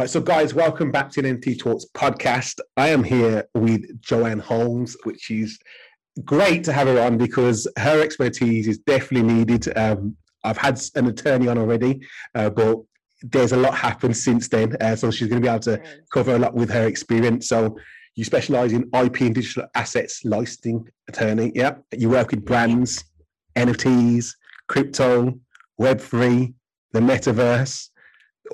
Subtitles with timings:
[0.00, 2.58] All right, so guys, welcome back to the NFT Talks podcast.
[2.78, 5.58] I am here with Joanne Holmes, which is
[6.24, 9.76] great to have her on because her expertise is definitely needed.
[9.76, 12.00] Um, I've had an attorney on already,
[12.34, 12.78] uh, but
[13.20, 14.74] there's a lot happened since then.
[14.80, 17.48] Uh, so she's going to be able to cover a lot with her experience.
[17.48, 17.76] So
[18.14, 21.52] you specialize in IP and digital assets licensing attorney.
[21.54, 21.74] Yeah.
[21.92, 23.04] You work with brands,
[23.54, 24.30] NFTs,
[24.66, 25.38] crypto,
[25.78, 26.54] Web3,
[26.92, 27.89] the metaverse,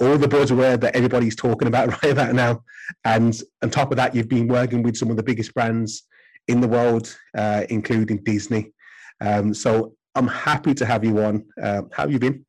[0.01, 2.63] all the buzzword that everybody's talking about right about now.
[3.05, 6.05] And on top of that, you've been working with some of the biggest brands
[6.49, 8.73] in the world, uh, including Disney.
[9.21, 11.45] Um, so I'm happy to have you on.
[11.61, 12.45] Uh, how have you been?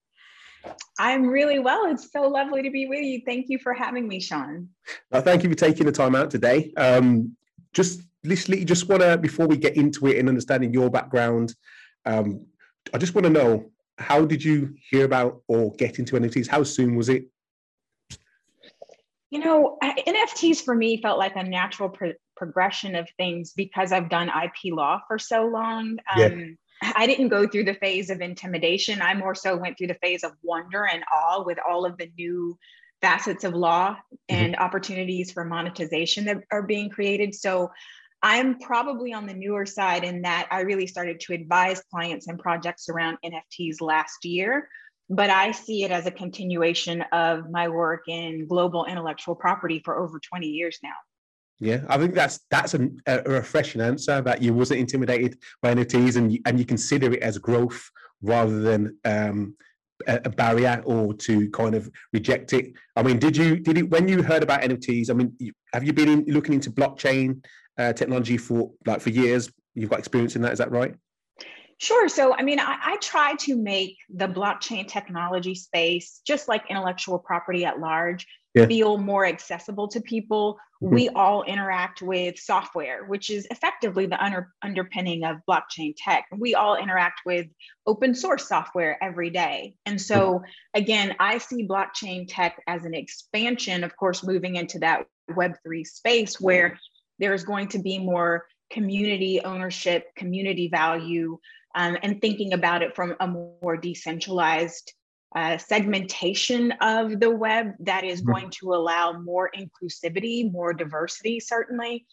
[0.99, 1.85] I'm really well.
[1.85, 3.21] It's so lovely to be with you.
[3.25, 4.69] Thank you for having me, Sean.
[5.11, 6.73] Well, thank you for taking the time out today.
[6.75, 7.35] Um,
[7.73, 11.53] just literally, just want to, before we get into it and understanding your background,
[12.05, 12.45] um,
[12.93, 16.47] I just want to know how did you hear about or get into NFTs?
[16.47, 17.25] How soon was it?
[19.29, 24.09] You know, NFTs for me felt like a natural pro- progression of things because I've
[24.09, 25.97] done IP law for so long.
[26.15, 26.45] Um, yeah
[26.81, 29.01] I didn't go through the phase of intimidation.
[29.01, 32.11] I more so went through the phase of wonder and awe with all of the
[32.17, 32.57] new
[33.01, 34.15] facets of law mm-hmm.
[34.29, 34.63] and mm-hmm.
[34.63, 37.33] opportunities for monetization that are being created.
[37.33, 37.71] So
[38.21, 42.39] I'm probably on the newer side in that I really started to advise clients and
[42.39, 44.69] projects around NFTs last year.
[45.09, 49.97] But I see it as a continuation of my work in global intellectual property for
[49.97, 50.89] over 20 years now.
[51.59, 56.15] Yeah, I think that's that's a, a, refreshing answer that you wasn't intimidated by NFTs
[56.15, 57.89] and you, and you consider it as growth
[58.21, 59.55] rather than um,
[60.05, 62.73] a, a, barrier or to kind of reject it.
[62.95, 65.09] I mean, did you did it when you heard about NFTs?
[65.09, 65.35] I mean,
[65.73, 67.43] have you been in, looking into blockchain
[67.79, 69.49] uh, technology for like for years?
[69.73, 70.93] You've got experience in that, is that right?
[71.79, 72.09] Sure.
[72.09, 77.19] So, I mean, I, I, try to make the blockchain technology space, just like intellectual
[77.19, 78.65] property at large, yeah.
[78.65, 80.57] feel more accessible to people.
[80.81, 80.95] Mm-hmm.
[80.95, 86.25] We all interact with software, which is effectively the under, underpinning of blockchain tech.
[86.35, 87.45] We all interact with
[87.85, 89.75] open source software every day.
[89.85, 90.43] And so, mm-hmm.
[90.81, 96.41] again, I see blockchain tech as an expansion, of course, moving into that Web3 space
[96.41, 96.79] where
[97.19, 101.37] there's going to be more community ownership, community value,
[101.77, 104.91] um, and thinking about it from a more decentralized
[105.35, 108.31] uh, segmentation of the web that is mm-hmm.
[108.31, 112.05] going to allow more inclusivity, more diversity, certainly.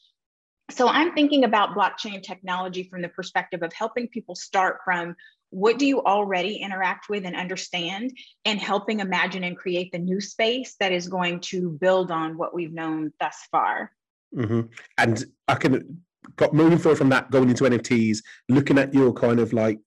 [0.70, 5.16] So I'm thinking about blockchain technology from the perspective of helping people start from
[5.48, 8.12] what do you already interact with and understand,
[8.44, 12.54] and helping imagine and create the new space that is going to build on what
[12.54, 13.92] we've known thus far.
[14.34, 14.62] Mm-hmm.
[14.98, 16.02] And I can
[16.36, 18.18] got moving forward from that, going into NFTs,
[18.48, 19.78] looking at your kind of like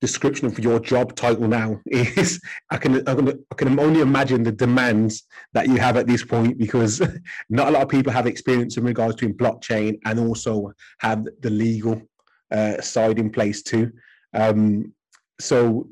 [0.00, 2.40] description of your job title now is
[2.70, 3.14] I can I
[3.54, 5.22] can, I only imagine the demands
[5.52, 7.00] that you have at this point because
[7.48, 11.50] not a lot of people have experience in regards to blockchain and also have the
[11.50, 12.02] legal
[12.50, 13.92] uh, side in place too.
[14.34, 14.92] Um,
[15.40, 15.88] so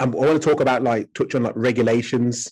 [0.00, 2.50] um, I want to talk about like touch on like regulations.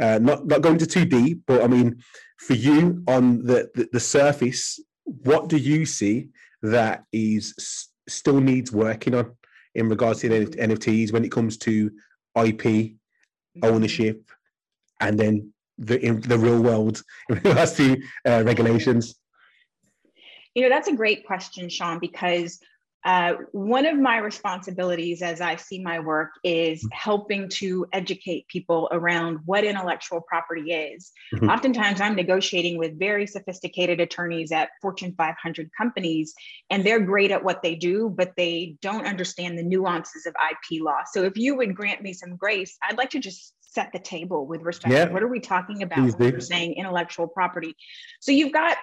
[0.00, 2.00] Uh, not not going to too deep, but I mean,
[2.38, 4.80] for you on the, the, the surface,
[5.24, 6.28] what do you see
[6.62, 9.34] that is still needs working on
[9.74, 11.90] in regards to NFTs when it comes to
[12.36, 13.64] IP mm-hmm.
[13.64, 14.30] ownership
[15.00, 19.16] and then the in the real world in regards to uh, regulations?
[20.54, 22.58] You know, that's a great question, Sean, because
[23.04, 28.88] uh, one of my responsibilities as I see my work is helping to educate people
[28.92, 31.10] around what intellectual property is.
[31.34, 31.48] Mm-hmm.
[31.48, 36.34] Oftentimes, I'm negotiating with very sophisticated attorneys at Fortune 500 companies,
[36.68, 40.82] and they're great at what they do, but they don't understand the nuances of IP
[40.82, 41.00] law.
[41.10, 44.46] So, if you would grant me some grace, I'd like to just set the table
[44.46, 45.06] with respect yeah.
[45.06, 47.74] to what are we talking about when we're saying intellectual property.
[48.20, 48.76] So, you've got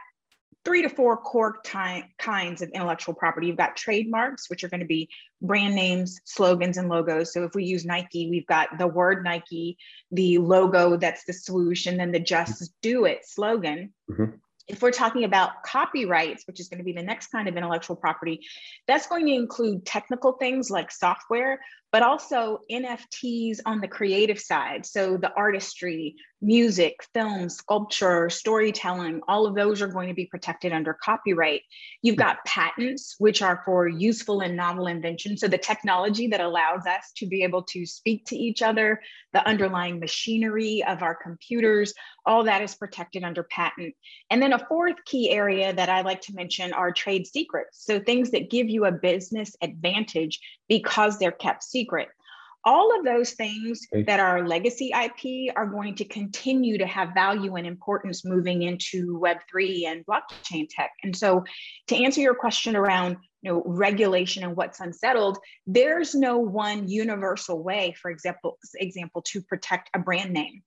[0.68, 3.48] three to four core ty- kinds of intellectual property.
[3.48, 5.08] You've got trademarks, which are going to be
[5.42, 7.32] brand names, slogans, and logos.
[7.32, 9.78] So if we use Nike, we've got the word Nike,
[10.12, 13.94] the logo that's the swoosh, and then the just do it slogan.
[14.12, 14.36] Mm-hmm.
[14.68, 17.96] If we're talking about copyrights, which is going to be the next kind of intellectual
[17.96, 18.42] property,
[18.88, 21.62] that's going to include technical things like software,
[21.92, 24.86] but also NFTs on the creative side.
[24.86, 30.74] So the artistry, music, film, sculpture, storytelling, all of those are going to be protected
[30.74, 31.62] under copyright.
[32.02, 35.42] You've got patents, which are for useful and novel inventions.
[35.42, 39.02] So the technology that allows us to be able to speak to each other,
[39.34, 41.94] the underlying machinery of our computers,
[42.26, 43.96] all that is protected under patent.
[44.30, 47.84] And then a fourth key area that I like to mention are trade secrets.
[47.86, 51.77] So things that give you a business advantage because they're kept secret.
[52.68, 57.56] All of those things that are legacy IP are going to continue to have value
[57.56, 60.92] and importance moving into Web3 and blockchain tech.
[61.02, 61.46] And so,
[61.88, 67.64] to answer your question around you know, regulation and what's unsettled, there's no one universal
[67.64, 70.62] way, for example, example, to protect a brand name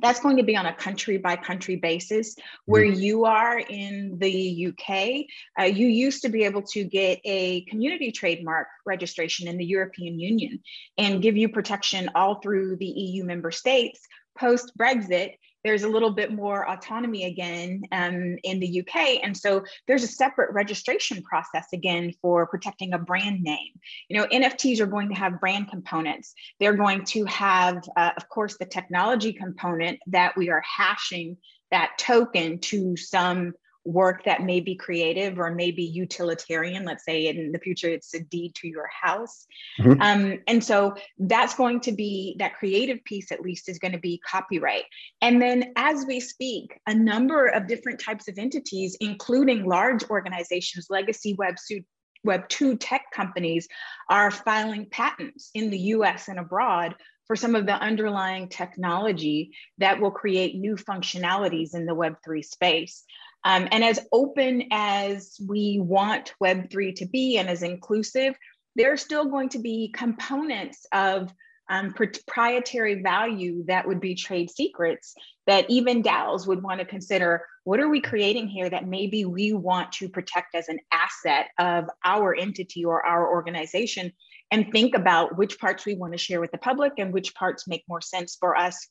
[0.00, 2.36] that's going to be on a country by country basis.
[2.64, 3.00] Where mm-hmm.
[3.00, 5.26] you are in the UK,
[5.58, 10.18] uh, you used to be able to get a community trademark registration in the European
[10.18, 10.60] Union
[10.98, 14.00] and give you protection all through the EU member states.
[14.38, 19.20] Post Brexit, there's a little bit more autonomy again um, in the UK.
[19.22, 23.72] And so there's a separate registration process again for protecting a brand name.
[24.08, 26.34] You know, NFTs are going to have brand components.
[26.58, 31.36] They're going to have, uh, of course, the technology component that we are hashing
[31.70, 33.54] that token to some
[33.84, 36.84] work that may be creative or may be utilitarian.
[36.84, 39.46] Let's say in the future, it's a deed to your house.
[39.78, 40.02] Mm-hmm.
[40.02, 43.98] Um, and so that's going to be that creative piece, at least, is going to
[43.98, 44.84] be copyright.
[45.22, 50.86] And then as we speak, a number of different types of entities, including large organizations,
[50.90, 51.84] legacy web suit.
[52.22, 53.66] Web 2 tech companies
[54.10, 56.94] are filing patents in the US and abroad
[57.30, 63.04] for some of the underlying technology that will create new functionalities in the Web3 space.
[63.44, 68.34] Um, and as open as we want Web3 to be and as inclusive,
[68.76, 71.32] there are still going to be components of
[71.70, 75.14] um, proprietary value that would be trade secrets
[75.46, 79.52] that even DAOs would want to consider what are we creating here that maybe we
[79.52, 84.12] want to protect as an asset of our entity or our organization
[84.50, 87.68] and think about which parts we want to share with the public and which parts
[87.68, 88.88] make more sense for us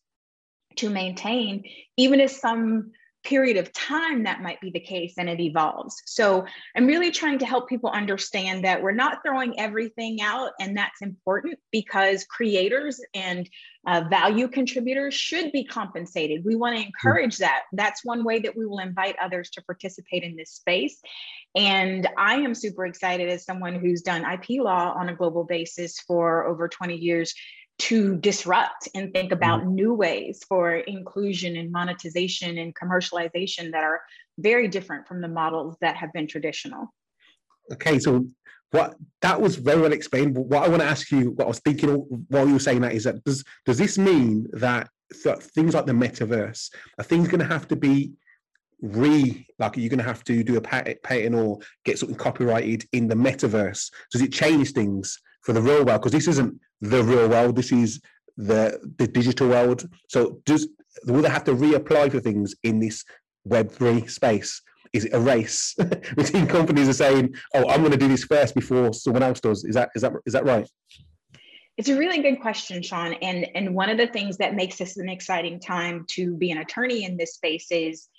[0.77, 1.65] to maintain,
[1.97, 2.91] even if some
[3.23, 6.01] period of time that might be the case and it evolves.
[6.05, 6.45] So
[6.75, 11.01] I'm really trying to help people understand that we're not throwing everything out, and that's
[11.01, 13.49] important because creators and
[13.87, 16.45] uh, value contributors should be compensated.
[16.45, 17.63] We want to encourage that.
[17.73, 21.01] That's one way that we will invite others to participate in this space.
[21.55, 25.99] And I am super excited as someone who's done IP law on a global basis
[25.99, 27.33] for over 20 years
[27.79, 29.75] to disrupt and think about mm-hmm.
[29.75, 34.01] new ways for inclusion and monetization and commercialization that are
[34.37, 36.93] very different from the models that have been traditional.
[37.71, 38.25] Okay, so
[38.71, 40.33] what that was very well explained.
[40.33, 41.89] But what I want to ask you, what I was thinking
[42.29, 44.89] while you were saying that, is that does does this mean that
[45.23, 48.11] th- things like the metaverse are things going to have to be
[48.81, 53.07] re like you're going to have to do a patent or get something copyrighted in
[53.07, 53.89] the metaverse?
[54.11, 56.01] Does it change things for the real world?
[56.01, 57.55] Because this isn't the real world.
[57.55, 58.01] This is
[58.37, 59.87] the the digital world.
[60.07, 60.67] So does
[61.05, 63.03] will they have to reapply for things in this
[63.45, 64.61] Web three space?
[64.91, 65.75] Is it a race
[66.15, 69.63] between companies are saying, "Oh, I'm going to do this first before someone else does"?
[69.63, 70.67] Is that is that is that right?
[71.77, 73.13] It's a really good question, Sean.
[73.21, 76.57] And and one of the things that makes this an exciting time to be an
[76.57, 78.09] attorney in this space is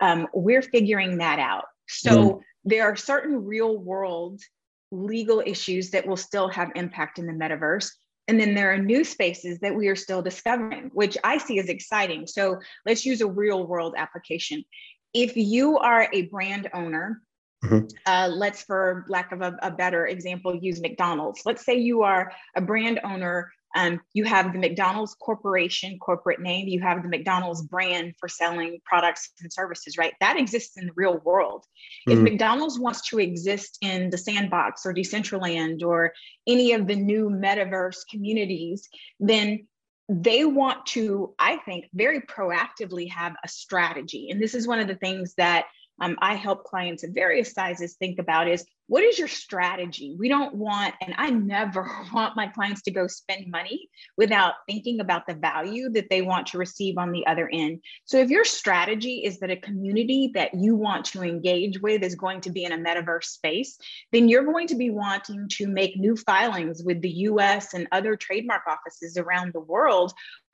[0.00, 1.64] um, we're figuring that out.
[1.88, 2.40] So mm.
[2.64, 4.40] there are certain real world
[4.90, 7.90] legal issues that will still have impact in the metaverse
[8.30, 11.68] and then there are new spaces that we are still discovering, which I see as
[11.68, 12.28] exciting.
[12.28, 14.64] So let's use a real world application.
[15.12, 17.22] If you are a brand owner,
[17.64, 17.86] mm-hmm.
[18.06, 21.42] uh, let's, for lack of a, a better example, use McDonald's.
[21.44, 26.68] Let's say you are a brand owner um, you have the McDonald's Corporation corporate name,
[26.68, 30.14] you have the McDonald's brand for selling products and services, right?
[30.20, 31.64] That exists in the real world.
[32.08, 32.18] Mm-hmm.
[32.18, 36.12] If McDonald's wants to exist in the sandbox or Decentraland or
[36.46, 38.88] any of the new metaverse communities,
[39.20, 39.66] then
[40.08, 44.28] they want to, I think, very proactively have a strategy.
[44.30, 45.66] And this is one of the things that
[46.00, 50.16] um, I help clients of various sizes think about is what is your strategy?
[50.18, 54.98] We don't want, and I never want my clients to go spend money without thinking
[54.98, 57.82] about the value that they want to receive on the other end.
[58.04, 62.16] So if your strategy is that a community that you want to engage with is
[62.16, 63.78] going to be in a metaverse space,
[64.10, 68.16] then you're going to be wanting to make new filings with the US and other
[68.16, 70.12] trademark offices around the world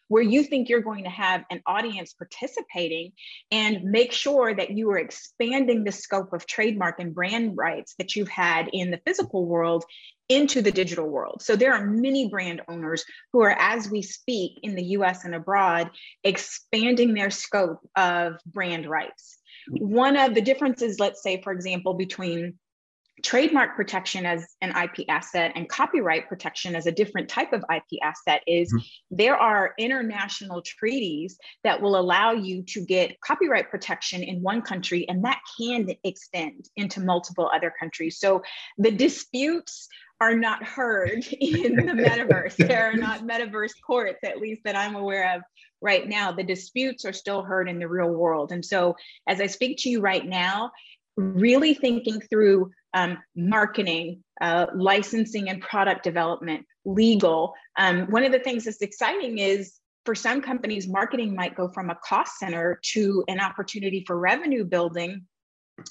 [0.08, 3.12] where you think you're going to have an audience participating
[3.50, 8.16] and make sure that you are expanding the scope of trademark and brand rights that
[8.16, 9.84] you've had in the physical world
[10.28, 11.40] into the digital world.
[11.42, 15.34] So there are many brand owners who are, as we speak in the US and
[15.34, 15.90] abroad,
[16.25, 19.38] expanding their scope of brand rights.
[19.68, 22.58] One of the differences, let's say, for example, between
[23.23, 27.99] trademark protection as an IP asset and copyright protection as a different type of IP
[28.02, 28.85] asset is mm-hmm.
[29.11, 35.08] there are international treaties that will allow you to get copyright protection in one country
[35.08, 38.18] and that can extend into multiple other countries.
[38.18, 38.42] So
[38.76, 39.88] the disputes
[40.20, 42.56] are not heard in the metaverse.
[42.56, 45.42] there are not metaverse courts, at least that I'm aware of
[45.80, 46.32] right now.
[46.32, 48.52] The disputes are still heard in the real world.
[48.52, 48.96] And so,
[49.26, 50.73] as I speak to you right now,
[51.16, 57.54] really thinking through um, marketing, uh, licensing and product development, legal.
[57.76, 61.90] Um, one of the things that's exciting is for some companies, marketing might go from
[61.90, 65.26] a cost center to an opportunity for revenue building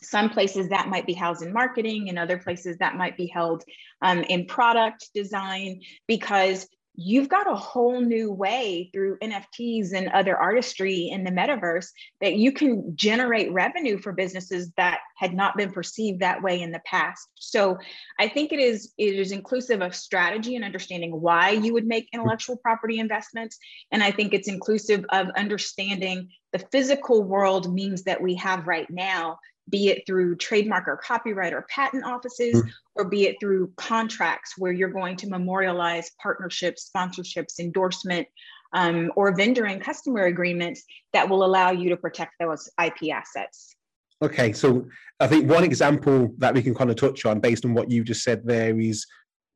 [0.02, 3.64] some places that might be housed in marketing and other places that might be held
[4.02, 6.68] um, in product design because
[6.98, 11.88] you've got a whole new way through NFTs and other artistry in the metaverse
[12.22, 16.72] that you can generate revenue for businesses that had not been perceived that way in
[16.72, 17.28] the past.
[17.36, 17.78] So
[18.20, 22.06] I think it is it is inclusive of strategy and understanding why you would make
[22.06, 22.22] mm-hmm.
[22.22, 23.58] intellectual property investments
[23.92, 28.90] and I think it's inclusive of understanding the physical world means that we have right
[28.90, 32.70] now be it through trademark or copyright or patent offices, mm-hmm.
[32.96, 38.28] or be it through contracts where you're going to memorialize partnerships, sponsorships, endorsement,
[38.74, 43.76] um, or vendor and customer agreements that will allow you to protect those IP assets.
[44.22, 44.86] Okay, so
[45.20, 48.04] I think one example that we can kind of touch on based on what you
[48.04, 49.06] just said there is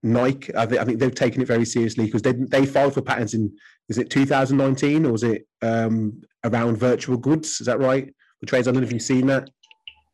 [0.03, 0.55] Nike.
[0.55, 3.33] I, th- I think they've taken it very seriously because they they filed for patents
[3.33, 3.51] in
[3.87, 7.59] is it 2019 or was it um, around virtual goods?
[7.61, 8.13] Is that right?
[8.41, 8.67] The trades.
[8.67, 9.49] I don't know if you've seen that.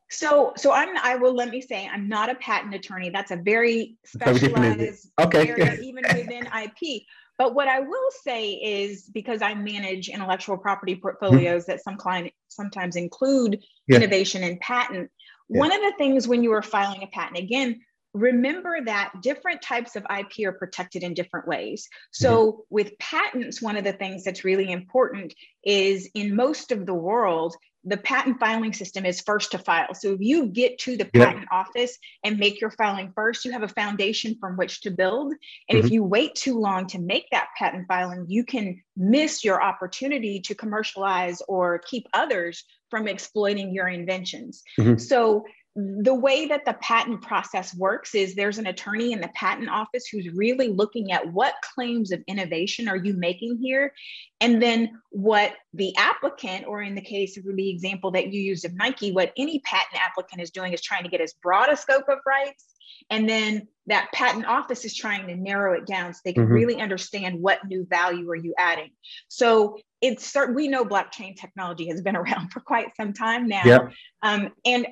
[0.09, 0.95] So, so I'm.
[0.97, 3.09] I will let me say I'm not a patent attorney.
[3.09, 5.49] That's a very specialized okay.
[5.49, 7.03] area, even within IP.
[7.37, 11.71] But what I will say is because I manage intellectual property portfolios mm-hmm.
[11.71, 13.97] that some client sometimes include yeah.
[13.97, 15.09] innovation and patent.
[15.49, 15.59] Yeah.
[15.59, 17.81] One of the things when you are filing a patent, again,
[18.13, 21.89] remember that different types of IP are protected in different ways.
[22.11, 22.61] So, mm-hmm.
[22.69, 25.33] with patents, one of the things that's really important
[25.63, 29.93] is in most of the world, the patent filing system is first to file.
[29.93, 33.63] So if you get to the patent office and make your filing first, you have
[33.63, 35.33] a foundation from which to build.
[35.69, 35.85] And mm-hmm.
[35.85, 40.39] if you wait too long to make that patent filing, you can miss your opportunity
[40.41, 44.63] to commercialize or keep others from exploiting your inventions.
[44.79, 44.97] Mm-hmm.
[44.97, 45.45] So
[45.75, 50.07] the way that the patent process works is there's an attorney in the patent office
[50.07, 53.91] who's really looking at what claims of innovation are you making here
[54.39, 58.63] and then what the applicant or in the case of the example that you used
[58.63, 61.75] of nike what any patent applicant is doing is trying to get as broad a
[61.75, 62.65] scope of rights
[63.09, 66.53] and then that patent office is trying to narrow it down so they can mm-hmm.
[66.53, 68.91] really understand what new value are you adding
[69.27, 73.63] so it's certain we know blockchain technology has been around for quite some time now
[73.65, 73.91] yep.
[74.23, 74.87] um, and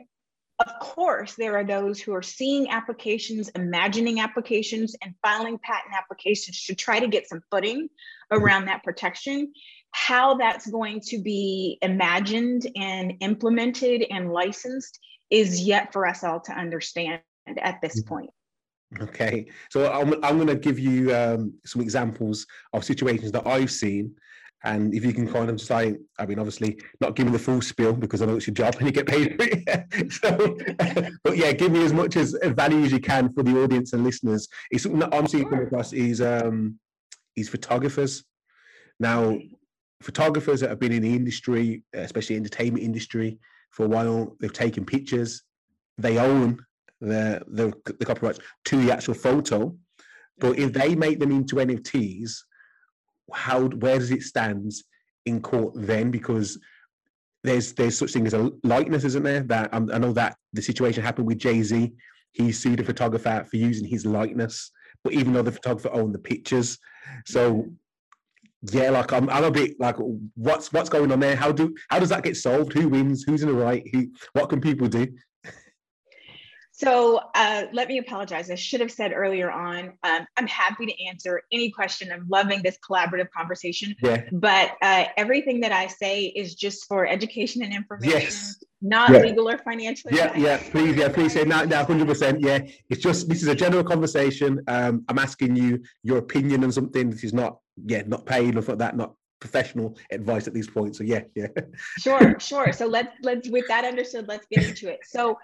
[0.60, 6.64] of course, there are those who are seeing applications, imagining applications, and filing patent applications
[6.66, 7.90] to try to get some footing
[8.32, 9.52] around that protection.
[9.92, 16.40] How that's going to be imagined and implemented and licensed is yet for us all
[16.42, 17.22] to understand
[17.62, 18.10] at this mm-hmm.
[18.10, 18.30] point.
[19.02, 23.72] Okay, so I'm, I'm going to give you um, some examples of situations that I've
[23.72, 24.16] seen
[24.66, 27.62] and if you can kind of like, I mean, obviously not give me the full
[27.62, 30.12] spiel because I know it's your job and you get paid for it.
[30.14, 30.58] so,
[31.24, 34.06] but yeah, give me as much as value as you can for the audience and
[34.06, 34.48] listeners.
[34.72, 36.80] It's something that I'm seeing come across is um,
[37.36, 38.24] is photographers.
[39.02, 39.38] Now,
[40.02, 43.40] photographers that have been in the industry, especially entertainment industry,
[43.72, 45.44] for a while, they've taken pictures.
[45.98, 46.66] They own
[47.02, 49.76] the the, the copyrights to the actual photo,
[50.38, 52.32] but if they make them into NFTs
[53.32, 54.72] how where does it stand
[55.26, 56.12] in court then?
[56.12, 56.60] Because
[57.44, 59.42] there's there's such thing as a likeness, isn't there?
[59.42, 61.92] That um, I know that the situation happened with Jay Z.
[62.32, 64.72] He sued a photographer for using his likeness,
[65.04, 66.80] but even though the photographer owned the pictures,
[67.26, 67.68] so
[68.72, 69.98] yeah, like I'm, I'm a bit like,
[70.36, 71.36] what's what's going on there?
[71.36, 72.74] How do how does that get solved?
[72.74, 73.24] Who wins?
[73.24, 73.84] Who's in the right?
[73.92, 74.08] Who?
[74.34, 75.08] What can people do?
[76.84, 78.52] So uh, let me apologize.
[78.52, 82.12] I should have said earlier on, um, I'm happy to answer any question.
[82.12, 83.96] I'm loving this collaborative conversation.
[84.04, 84.24] Yeah.
[84.34, 88.62] But uh, everything that I say is just for education and information, yes.
[88.82, 89.20] not yeah.
[89.20, 90.12] legal or financial.
[90.12, 90.42] Yeah, advice.
[90.42, 92.42] yeah, please, yeah, please say now, now, 100%.
[92.42, 92.60] Yeah,
[92.90, 94.62] it's just, this is a general conversation.
[94.68, 97.10] Um, I'm asking you your opinion on something.
[97.10, 100.98] This is not, yeah, not paid or for that, not professional advice at these points.
[100.98, 101.48] So yeah, yeah.
[102.00, 102.74] sure, sure.
[102.74, 105.00] So let's, let's, with that understood, let's get into it.
[105.06, 105.38] So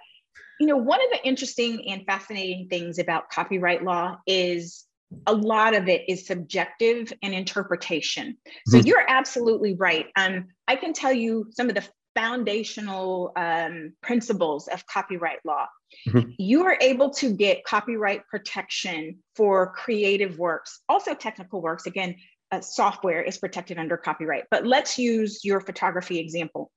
[0.60, 4.86] you know, one of the interesting and fascinating things about copyright law is
[5.26, 8.38] a lot of it is subjective and interpretation.
[8.68, 8.88] So mm-hmm.
[8.88, 10.08] you're absolutely right.
[10.16, 15.68] Um, I can tell you some of the foundational um, principles of copyright law.
[16.10, 16.32] Mm-hmm.
[16.38, 21.86] You are able to get copyright protection for creative works, also technical works.
[21.86, 22.16] Again,
[22.52, 24.46] uh, software is protected under copyright.
[24.52, 26.72] But let's use your photography example.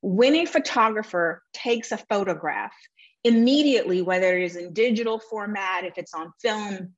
[0.00, 2.72] When a photographer takes a photograph
[3.24, 6.94] immediately, whether it is in digital format, if it's on film,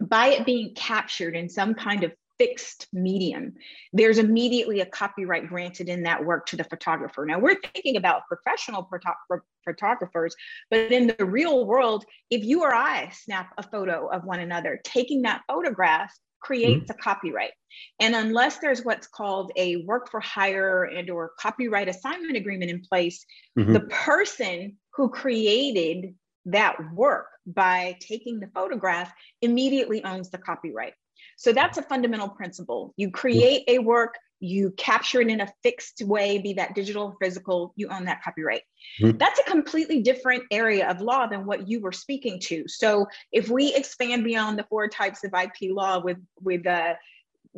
[0.00, 3.54] by it being captured in some kind of fixed medium,
[3.92, 7.24] there's immediately a copyright granted in that work to the photographer.
[7.24, 10.34] Now, we're thinking about professional photo- photographers,
[10.70, 14.80] but in the real world, if you or I snap a photo of one another,
[14.82, 16.98] taking that photograph creates mm-hmm.
[16.98, 17.52] a copyright.
[18.00, 22.80] And unless there's what's called a work for hire and or copyright assignment agreement in
[22.80, 23.24] place,
[23.56, 23.72] mm-hmm.
[23.72, 26.14] the person who created
[26.46, 30.94] that work by taking the photograph immediately owns the copyright.
[31.36, 32.92] So that's a fundamental principle.
[32.96, 37.16] You create a work, you capture it in a fixed way, be that digital or
[37.22, 38.62] physical, you own that copyright.
[39.00, 39.18] Mm-hmm.
[39.18, 42.64] That's a completely different area of law than what you were speaking to.
[42.66, 46.94] So if we expand beyond the four types of IP law with with uh,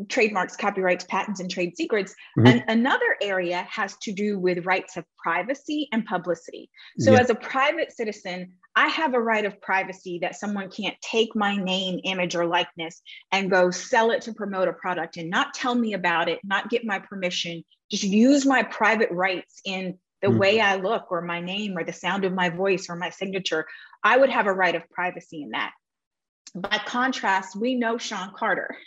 [0.09, 2.15] trademarks, copyrights, patents, and trade secrets.
[2.39, 2.47] Mm-hmm.
[2.47, 6.71] And another area has to do with rights of privacy and publicity.
[6.99, 7.21] So, yeah.
[7.21, 11.57] as a private citizen, I have a right of privacy that someone can't take my
[11.57, 15.75] name, image, or likeness and go sell it to promote a product and not tell
[15.75, 20.39] me about it, not get my permission, just use my private rights in the mm-hmm.
[20.39, 23.67] way I look or my name or the sound of my voice or my signature.
[24.03, 25.73] I would have a right of privacy in that.
[26.55, 28.77] By contrast, we know Shawn Carter.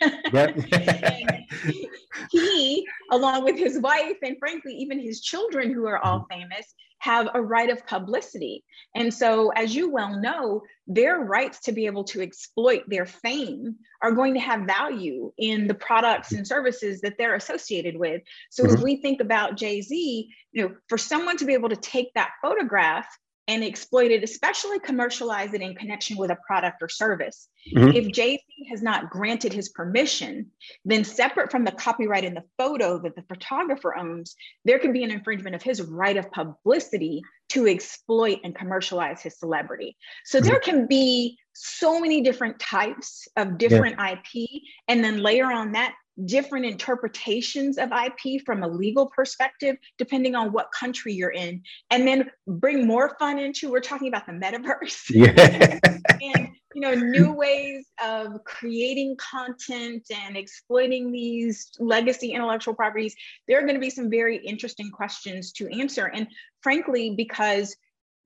[2.30, 6.40] he, along with his wife, and frankly, even his children, who are all mm-hmm.
[6.40, 8.64] famous, have a right of publicity.
[8.94, 13.76] And so, as you well know, their rights to be able to exploit their fame
[14.02, 18.22] are going to have value in the products and services that they're associated with.
[18.50, 18.76] So, mm-hmm.
[18.76, 22.14] as we think about Jay Z, you know, for someone to be able to take
[22.14, 23.06] that photograph
[23.48, 27.48] and exploit it, especially commercialize it in connection with a product or service.
[27.74, 27.96] Mm-hmm.
[27.96, 30.50] If Jay Z has not granted his permission,
[30.84, 34.36] then separate from the copyright in the photo that the photographer owns,
[34.66, 39.38] there can be an infringement of his right of publicity to exploit and commercialize his
[39.38, 39.96] celebrity.
[40.26, 40.48] So mm-hmm.
[40.48, 44.16] there can be so many different types of different yeah.
[44.34, 44.48] IP.
[44.86, 50.52] And then layer on that, different interpretations of IP from a legal perspective, depending on
[50.52, 51.62] what country you're in.
[51.90, 55.10] And then bring more fun into we're talking about the metaverse.
[55.18, 55.78] Yeah.
[56.20, 63.16] and you know, new ways of creating content and exploiting these legacy intellectual properties.
[63.48, 66.06] There are going to be some very interesting questions to answer.
[66.06, 66.28] And
[66.62, 67.74] frankly, because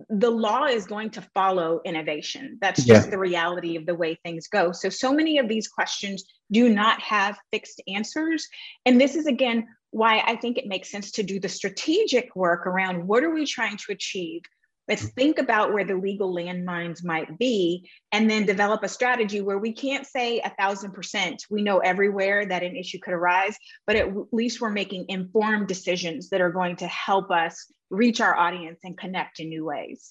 [0.09, 2.59] the law is going to follow innovation.
[2.61, 3.11] That's just yeah.
[3.11, 4.73] the reality of the way things go.
[4.73, 8.49] So, so many of these questions do not have fixed answers.
[8.87, 12.67] And this is, again, why I think it makes sense to do the strategic work
[12.67, 14.43] around what are we trying to achieve?
[14.89, 19.59] Let's think about where the legal landmines might be and then develop a strategy where
[19.59, 23.97] we can't say a thousand percent we know everywhere that an issue could arise, but
[23.97, 28.81] at least we're making informed decisions that are going to help us reach our audience
[28.83, 30.09] and connect in new ways.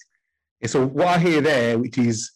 [0.64, 2.30] So what I hear there, which is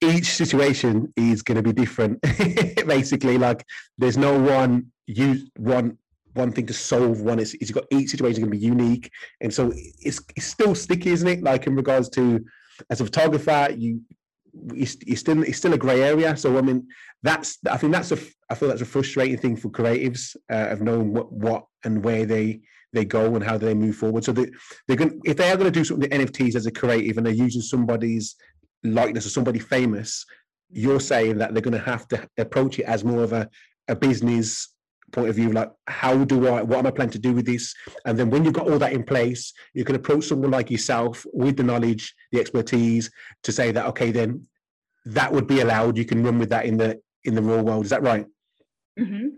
[0.00, 2.20] each situation is going to be different.
[2.86, 3.64] Basically, like
[3.98, 5.98] there's no one you one
[6.38, 7.38] one thing to solve one.
[7.38, 11.10] It's, you've got each situation going to be unique, and so it's it's still sticky,
[11.10, 11.42] isn't it?
[11.42, 12.44] Like in regards to
[12.90, 14.00] as a photographer, you
[14.74, 16.36] it's, it's still it's still a grey area.
[16.36, 16.86] So I mean,
[17.22, 18.18] that's I think that's a
[18.50, 22.24] I feel that's a frustrating thing for creatives uh, of knowing what what and where
[22.24, 22.60] they
[22.92, 24.24] they go and how they move forward.
[24.24, 24.46] So they,
[24.86, 27.26] they're going if they are going to do something with NFTs as a creative and
[27.26, 28.36] they're using somebody's
[28.84, 30.24] likeness or somebody famous,
[30.70, 33.48] you're saying that they're going to have to approach it as more of a,
[33.88, 34.74] a business
[35.12, 37.74] point of view like how do i what am i planning to do with this?
[38.04, 41.24] And then when you've got all that in place you can approach someone like yourself
[41.32, 43.10] with the knowledge the expertise
[43.42, 44.46] to say that okay then
[45.06, 45.96] that would be allowed.
[45.96, 47.84] You can run with that in the in the real world.
[47.84, 48.26] Is that right?
[48.98, 49.28] Mm-hmm.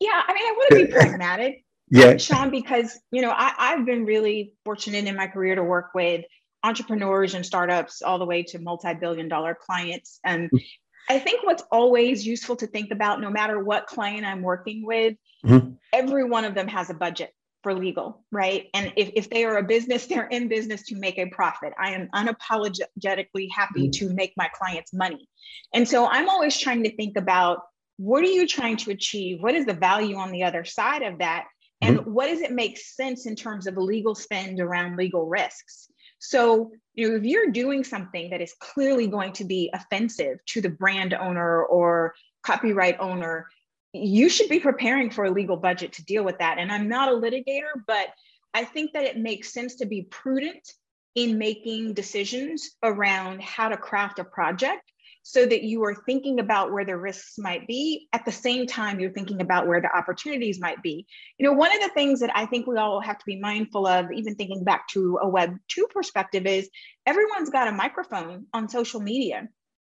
[0.00, 2.16] yeah i mean i want to be pragmatic yeah.
[2.16, 6.24] Sean because you know I, i've been really fortunate in my career to work with
[6.64, 10.20] entrepreneurs and startups all the way to multi-billion dollar clients.
[10.24, 10.64] And mm.
[11.08, 15.14] I think what's always useful to think about no matter what client i'm working with
[15.44, 15.70] mm-hmm.
[15.92, 19.58] every one of them has a budget for legal right and if, if they are
[19.58, 24.06] a business they're in business to make a profit i am unapologetically happy mm-hmm.
[24.06, 25.28] to make my clients money
[25.74, 27.62] and so i'm always trying to think about
[27.96, 31.18] what are you trying to achieve what is the value on the other side of
[31.18, 31.46] that
[31.80, 32.12] and mm-hmm.
[32.12, 35.90] what does it make sense in terms of legal spend around legal risks?
[36.18, 40.60] So, you know, if you're doing something that is clearly going to be offensive to
[40.60, 43.46] the brand owner or copyright owner,
[43.92, 46.58] you should be preparing for a legal budget to deal with that.
[46.58, 48.08] And I'm not a litigator, but
[48.52, 50.72] I think that it makes sense to be prudent
[51.14, 54.82] in making decisions around how to craft a project
[55.28, 58.08] so that you are thinking about where the risks might be.
[58.14, 61.06] At the same time you're thinking about where the opportunities might be.
[61.36, 63.86] You know one of the things that i think we all have to be mindful
[63.86, 66.70] of even thinking back to a web 2 perspective is
[67.04, 69.48] everyone's got a microphone on social media.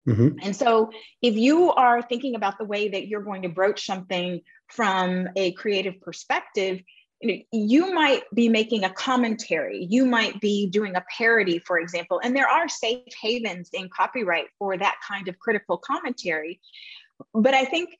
[0.08, 0.38] Mm-hmm.
[0.42, 0.90] and so
[1.22, 5.52] if you are thinking about the way that you're going to broach something from a
[5.52, 6.80] creative perspective
[7.20, 11.78] you, know, you might be making a commentary you might be doing a parody for
[11.78, 16.60] example and there are safe havens in copyright for that kind of critical commentary.
[17.34, 17.90] But i think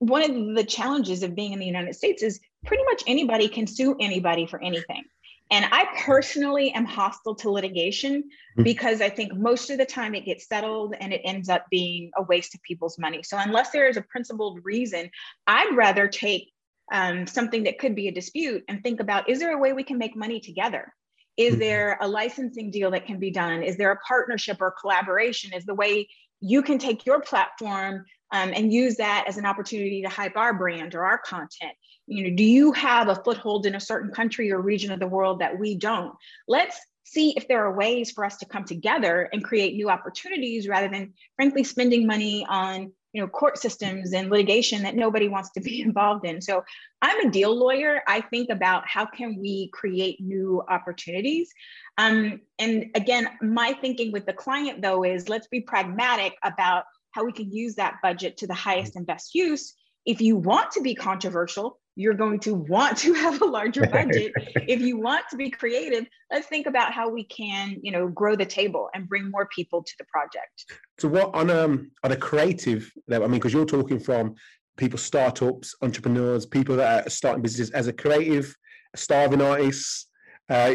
[0.00, 3.66] one of the challenges of being in the united states is pretty much anybody can
[3.66, 5.04] sue anybody for anything.
[5.50, 8.62] And i personally am hostile to litigation mm-hmm.
[8.64, 12.10] because i think most of the time it gets settled and it ends up being
[12.16, 13.22] a waste of people's money.
[13.22, 15.10] So unless there is a principled reason
[15.46, 16.50] i'd rather take
[16.92, 19.84] um, something that could be a dispute and think about is there a way we
[19.84, 20.92] can make money together?
[21.36, 21.60] Is mm-hmm.
[21.60, 23.62] there a licensing deal that can be done?
[23.62, 25.52] Is there a partnership or collaboration?
[25.54, 26.08] Is the way
[26.40, 30.54] you can take your platform um, and use that as an opportunity to hype our
[30.54, 31.72] brand or our content?
[32.06, 35.06] You know, do you have a foothold in a certain country or region of the
[35.06, 36.14] world that we don't?
[36.46, 40.68] Let's see if there are ways for us to come together and create new opportunities
[40.68, 45.50] rather than frankly spending money on you know court systems and litigation that nobody wants
[45.50, 46.40] to be involved in.
[46.40, 46.64] So
[47.02, 48.02] i'm a deal lawyer.
[48.06, 51.52] I think about how can we create new opportunities.
[51.98, 57.24] Um, and again my thinking with the client though is let's be pragmatic about how
[57.24, 59.74] we can use that budget to the highest and best use.
[60.06, 64.32] If you want to be controversial you're going to want to have a larger budget.
[64.54, 68.36] if you want to be creative let's think about how we can you know grow
[68.36, 70.64] the table and bring more people to the project.
[70.98, 74.34] So what on um on a creative level i mean because you're talking from
[74.76, 78.56] people startups entrepreneurs people that are starting businesses as a creative
[78.94, 80.06] starving artist
[80.48, 80.74] uh,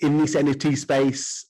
[0.00, 1.46] in this nft space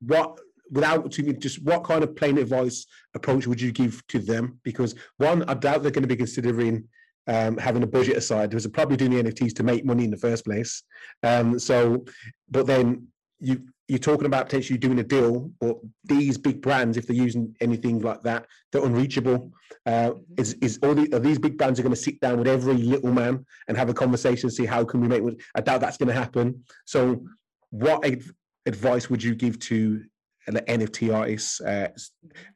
[0.00, 0.38] what
[0.70, 4.60] without just what kind of plain advice approach would you give to them?
[4.62, 6.88] Because one i doubt they're going to be considering
[7.26, 8.50] um, having a budget aside.
[8.50, 10.82] There was probably doing the NFTs to make money in the first place.
[11.22, 12.04] Um, so,
[12.50, 17.08] but then you you're talking about potentially doing a deal, but these big brands, if
[17.08, 19.50] they're using anything like that, they're unreachable.
[19.84, 22.46] Uh, is is all the, are these big brands are going to sit down with
[22.46, 25.22] every little man and have a conversation, see how can we make?
[25.56, 26.62] I doubt that's going to happen.
[26.84, 27.24] So,
[27.70, 28.08] what
[28.64, 30.04] advice would you give to
[30.46, 31.88] an NFT artist, uh,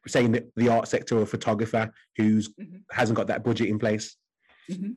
[0.07, 2.77] saying that the art sector or photographer who's mm-hmm.
[2.91, 4.15] hasn't got that budget in place?
[4.69, 4.91] Mm-hmm.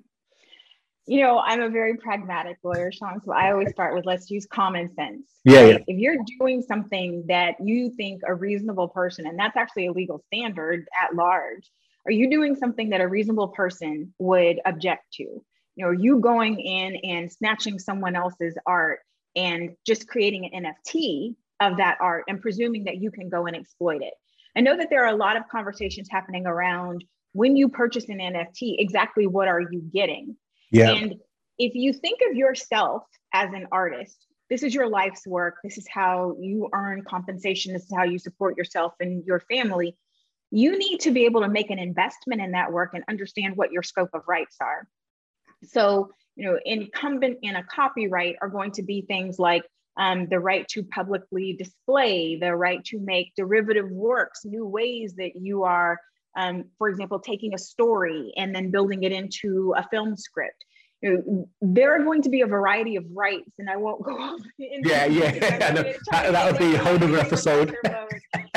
[1.06, 3.22] You know, I'm a very pragmatic lawyer, Sean.
[3.24, 5.26] So I always start with let's use common sense.
[5.44, 5.68] Yeah, right?
[5.70, 5.78] yeah.
[5.86, 10.22] If you're doing something that you think a reasonable person, and that's actually a legal
[10.26, 11.70] standard at large,
[12.04, 15.22] are you doing something that a reasonable person would object to?
[15.22, 15.44] You
[15.76, 19.00] know, are you going in and snatching someone else's art
[19.34, 23.56] and just creating an NFT of that art and presuming that you can go and
[23.56, 24.14] exploit it?
[24.56, 28.18] I know that there are a lot of conversations happening around when you purchase an
[28.18, 30.36] NFT, exactly what are you getting?
[30.70, 30.92] Yeah.
[30.92, 31.14] And
[31.58, 35.56] if you think of yourself as an artist, this is your life's work.
[35.62, 37.72] This is how you earn compensation.
[37.72, 39.96] This is how you support yourself and your family.
[40.50, 43.72] You need to be able to make an investment in that work and understand what
[43.72, 44.88] your scope of rights are.
[45.64, 49.64] So, you know, incumbent in a copyright are going to be things like
[49.98, 55.32] um, the right to publicly display, the right to make derivative works, new ways that
[55.34, 55.98] you are
[56.38, 60.64] um, for example, taking a story and then building it into a film script.
[61.02, 64.12] You know, there are going to be a variety of rights, and I won't go
[64.18, 64.40] off.
[64.56, 67.76] Yeah, yeah, that, that would be a whole other episode.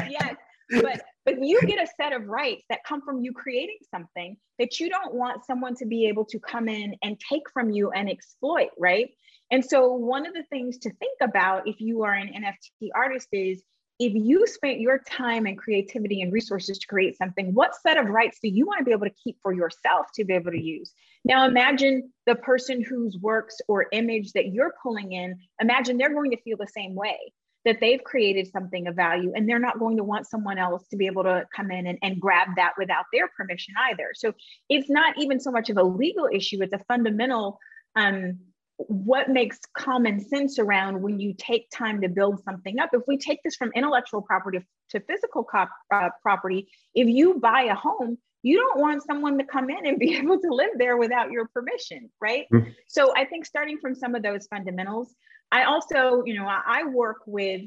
[0.08, 0.36] yes,
[0.70, 4.80] but but you get a set of rights that come from you creating something that
[4.80, 8.10] you don't want someone to be able to come in and take from you and
[8.10, 9.10] exploit, right?
[9.52, 13.28] And so one of the things to think about if you are an NFT artist
[13.34, 13.62] is
[14.02, 18.08] if you spent your time and creativity and resources to create something, what set of
[18.08, 20.60] rights do you want to be able to keep for yourself to be able to
[20.60, 20.92] use?
[21.24, 26.32] Now, imagine the person whose works or image that you're pulling in, imagine they're going
[26.32, 27.16] to feel the same way
[27.64, 30.98] that they've created something of value and they're not going to want someone else to
[30.98, 34.14] be able to come in and, and grab that without their permission either.
[34.16, 34.34] So
[34.68, 37.60] it's not even so much of a legal issue, it's a fundamental
[37.96, 38.40] um,
[38.88, 42.90] what makes common sense around when you take time to build something up.
[42.94, 47.64] If we take this from intellectual property to physical cop, uh, property, if you buy
[47.64, 50.98] a home, you don't want someone to come in and be able to live there
[50.98, 52.46] without your permission, right?
[52.54, 52.72] Mm-hmm.
[52.88, 55.14] So I think starting from some of those fundamentals,
[55.52, 57.62] I also, you know, I, I work with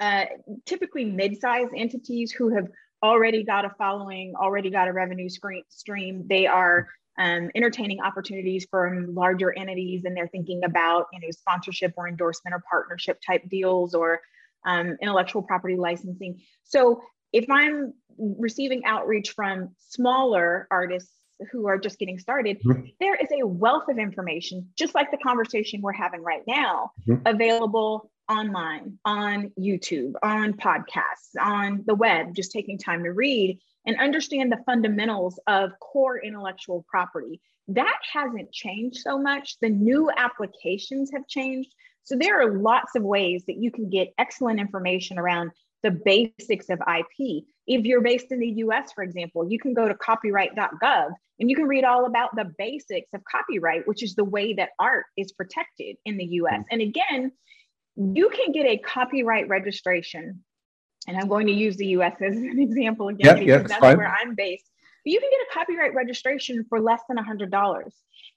[0.00, 0.26] uh,
[0.64, 2.68] typically mid-sized entities who have
[3.02, 6.24] already got a following, already got a revenue stream.
[6.28, 6.88] They are
[7.18, 12.54] um, entertaining opportunities from larger entities and they're thinking about you know sponsorship or endorsement
[12.54, 14.20] or partnership type deals or
[14.66, 17.00] um, intellectual property licensing so
[17.32, 21.12] if I'm receiving outreach from smaller artists
[21.52, 22.86] who are just getting started, mm-hmm.
[23.00, 27.22] there is a wealth of information, just like the conversation we're having right now, mm-hmm.
[27.26, 33.98] available online, on YouTube, on podcasts, on the web, just taking time to read and
[33.98, 37.40] understand the fundamentals of core intellectual property.
[37.68, 39.56] That hasn't changed so much.
[39.62, 41.74] The new applications have changed.
[42.04, 46.68] So there are lots of ways that you can get excellent information around the basics
[46.68, 47.44] of IP.
[47.66, 51.56] If you're based in the US, for example, you can go to copyright.gov and you
[51.56, 55.32] can read all about the basics of copyright, which is the way that art is
[55.32, 56.52] protected in the US.
[56.52, 56.62] Mm-hmm.
[56.72, 57.32] And again,
[57.96, 60.44] you can get a copyright registration.
[61.08, 63.80] And I'm going to use the US as an example again, yeah, because yeah, that's
[63.80, 63.96] fine.
[63.96, 64.70] where I'm based.
[65.04, 67.82] But you can get a copyright registration for less than $100.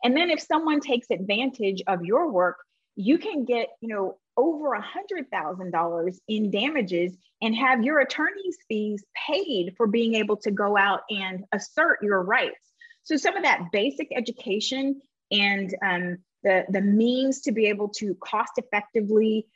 [0.03, 2.57] And then if someone takes advantage of your work,
[2.95, 7.99] you can get, you know, over a hundred thousand dollars in damages and have your
[7.99, 12.71] attorney's fees paid for being able to go out and assert your rights.
[13.03, 18.15] So some of that basic education and um, the, the means to be able to
[18.15, 19.47] cost effectively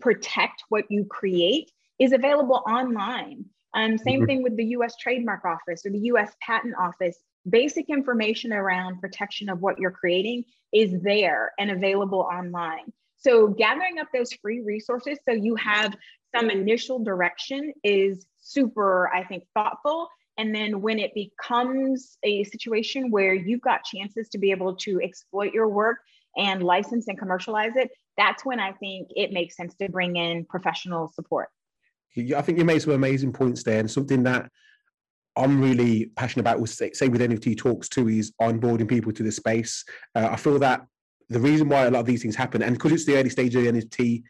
[0.00, 3.44] protect what you create is available online.
[3.74, 4.26] Um, same mm-hmm.
[4.26, 7.18] thing with the US Trademark Office or the US Patent Office.
[7.48, 12.92] Basic information around protection of what you're creating is there and available online.
[13.16, 15.96] So gathering up those free resources so you have
[16.36, 20.08] some initial direction is super, I think, thoughtful.
[20.36, 25.00] And then when it becomes a situation where you've got chances to be able to
[25.02, 25.98] exploit your work
[26.36, 30.44] and license and commercialize it, that's when I think it makes sense to bring in
[30.44, 31.48] professional support.
[32.16, 34.50] I think you made some amazing points there, and something that
[35.36, 39.30] I'm really passionate about with say, with NFT talks too is onboarding people to the
[39.30, 39.84] space.
[40.14, 40.84] Uh, I feel that
[41.28, 43.54] the reason why a lot of these things happen, and because it's the early stage
[43.54, 44.22] of the NFT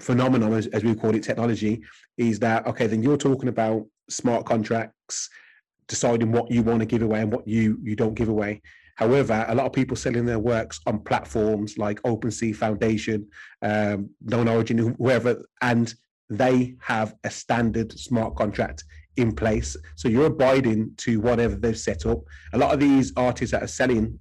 [0.00, 1.82] phenomenon, as, as we call it, technology,
[2.16, 2.86] is that okay?
[2.86, 5.30] Then you're talking about smart contracts,
[5.86, 8.60] deciding what you want to give away and what you you don't give away.
[8.96, 13.28] However, a lot of people selling their works on platforms like OpenSea Foundation,
[13.62, 15.94] um, Known Origin, whoever, and
[16.30, 18.84] they have a standard smart contract
[19.16, 19.76] in place.
[19.96, 22.20] So you're abiding to whatever they've set up.
[22.52, 24.18] A lot of these artists that are selling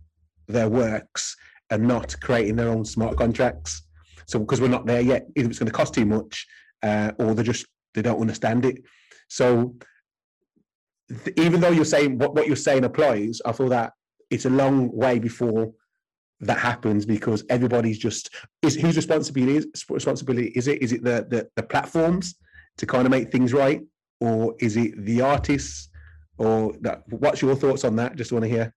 [0.47, 1.35] their works
[1.71, 3.83] are not creating their own smart contracts.
[4.25, 6.47] So because we're not there yet, either it's going to cost too much,
[6.83, 8.81] uh, or they just they don't understand it.
[9.29, 9.75] So
[11.09, 13.93] th- even though you're saying what, what you're saying applies, I feel that
[14.29, 15.71] it's a long way before
[16.39, 18.29] that happens because everybody's just
[18.61, 22.35] is whose responsibility is responsibility is it is it the, the the platforms
[22.77, 23.81] to kind of make things right
[24.19, 25.89] or is it the artists
[26.37, 28.73] or that what's your thoughts on that just want to hear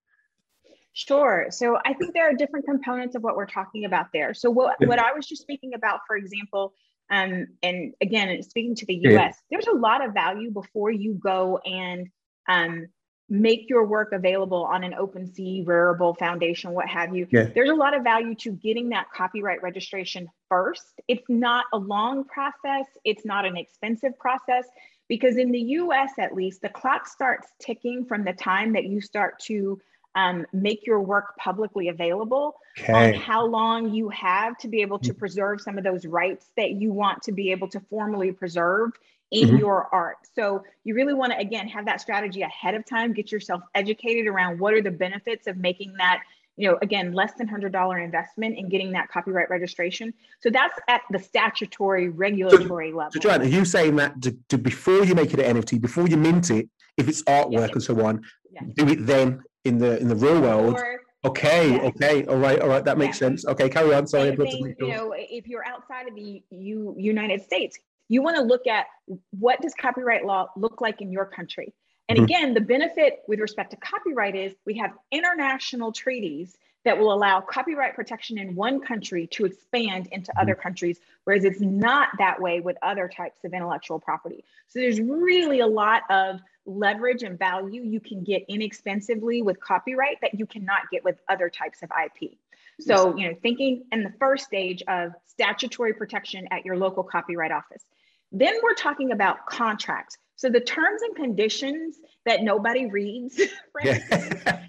[0.92, 1.46] Sure.
[1.50, 4.34] So I think there are different components of what we're talking about there.
[4.34, 6.74] So what, what I was just speaking about, for example,
[7.10, 9.30] um, and again, speaking to the US, yeah.
[9.50, 12.08] there's a lot of value before you go and
[12.48, 12.88] um,
[13.30, 17.28] make your work available on an OpenSea, Rarible Foundation, what have you.
[17.30, 17.44] Yeah.
[17.54, 21.00] There's a lot of value to getting that copyright registration first.
[21.06, 24.66] It's not a long process, it's not an expensive process.
[25.08, 29.00] Because in the US, at least, the clock starts ticking from the time that you
[29.00, 29.80] start to
[30.14, 32.92] um, make your work publicly available okay.
[32.92, 35.18] on how long you have to be able to mm.
[35.18, 38.90] preserve some of those rights that you want to be able to formally preserve
[39.30, 39.56] in mm-hmm.
[39.58, 40.16] your art.
[40.34, 44.26] So you really want to again have that strategy ahead of time, get yourself educated
[44.26, 46.22] around what are the benefits of making that
[46.56, 50.12] you know, again, less than hundred dollar investment in getting that copyright registration.
[50.40, 53.12] So that's at the statutory regulatory so, level.
[53.12, 56.06] So, Joanne, are you saying that to, to, before you make it an NFT, before
[56.06, 57.70] you mint it, if it's artwork yes.
[57.72, 58.64] and so on, yes.
[58.74, 60.74] do it then in the in the real world.
[60.74, 61.94] Or, okay, yes.
[61.96, 63.46] okay, all right, all right, that makes sense.
[63.46, 64.06] Okay, carry on.
[64.06, 67.78] Sorry, you know, if you're outside of the U, United States,
[68.10, 68.86] you want to look at
[69.30, 71.72] what does copyright law look like in your country.
[72.08, 72.24] And mm-hmm.
[72.24, 77.40] again, the benefit with respect to copyright is we have international treaties that will allow
[77.40, 80.62] copyright protection in one country to expand into other mm-hmm.
[80.62, 84.44] countries, whereas it's not that way with other types of intellectual property.
[84.66, 90.20] So there's really a lot of leverage and value you can get inexpensively with copyright
[90.20, 92.32] that you cannot get with other types of IP.
[92.80, 97.52] So, you know, thinking in the first stage of statutory protection at your local copyright
[97.52, 97.84] office.
[98.32, 100.18] Then we're talking about contracts.
[100.36, 103.38] So the terms and conditions that nobody reads,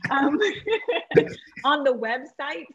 [0.10, 0.40] um,
[1.64, 2.66] on the websites,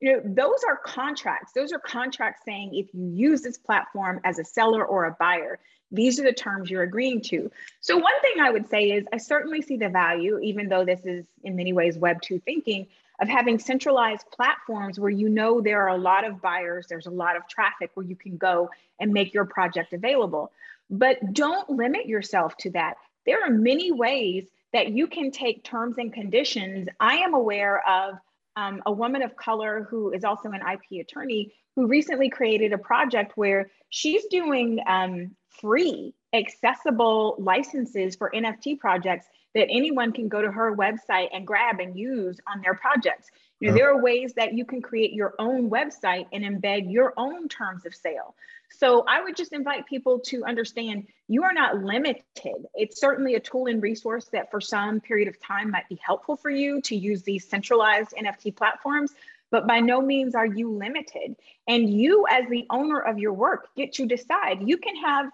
[0.00, 1.52] you know, those are contracts.
[1.54, 5.58] Those are contracts saying if you use this platform as a seller or a buyer,
[5.90, 7.50] these are the terms you're agreeing to.
[7.80, 11.00] So one thing I would say is I certainly see the value, even though this
[11.04, 12.86] is in many ways Web 2 thinking,
[13.20, 17.10] of having centralized platforms where you know there are a lot of buyers, there's a
[17.10, 20.50] lot of traffic where you can go and make your project available.
[20.90, 22.96] But don't limit yourself to that.
[23.24, 26.88] There are many ways that you can take terms and conditions.
[26.98, 28.16] I am aware of
[28.56, 32.78] um, a woman of color who is also an IP attorney who recently created a
[32.78, 40.42] project where she's doing um, free, accessible licenses for NFT projects that anyone can go
[40.42, 43.30] to her website and grab and use on their projects.
[43.60, 47.14] You know, there are ways that you can create your own website and embed your
[47.16, 48.34] own terms of sale.
[48.68, 52.66] So I would just invite people to understand you are not limited.
[52.74, 56.36] It's certainly a tool and resource that for some period of time might be helpful
[56.36, 59.14] for you to use these centralized NFT platforms,
[59.50, 61.36] but by no means are you limited.
[61.68, 64.68] And you, as the owner of your work, get to decide.
[64.68, 65.30] You can have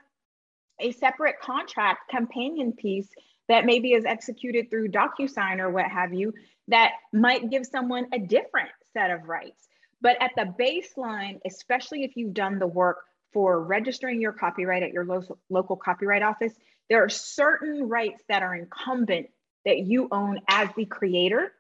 [0.79, 3.09] a separate contract companion piece
[3.51, 6.33] that maybe is executed through DocuSign or what have you,
[6.69, 9.67] that might give someone a different set of rights.
[10.01, 12.99] But at the baseline, especially if you've done the work
[13.33, 16.53] for registering your copyright at your lo- local copyright office,
[16.89, 19.27] there are certain rights that are incumbent
[19.65, 21.51] that you own as the creator.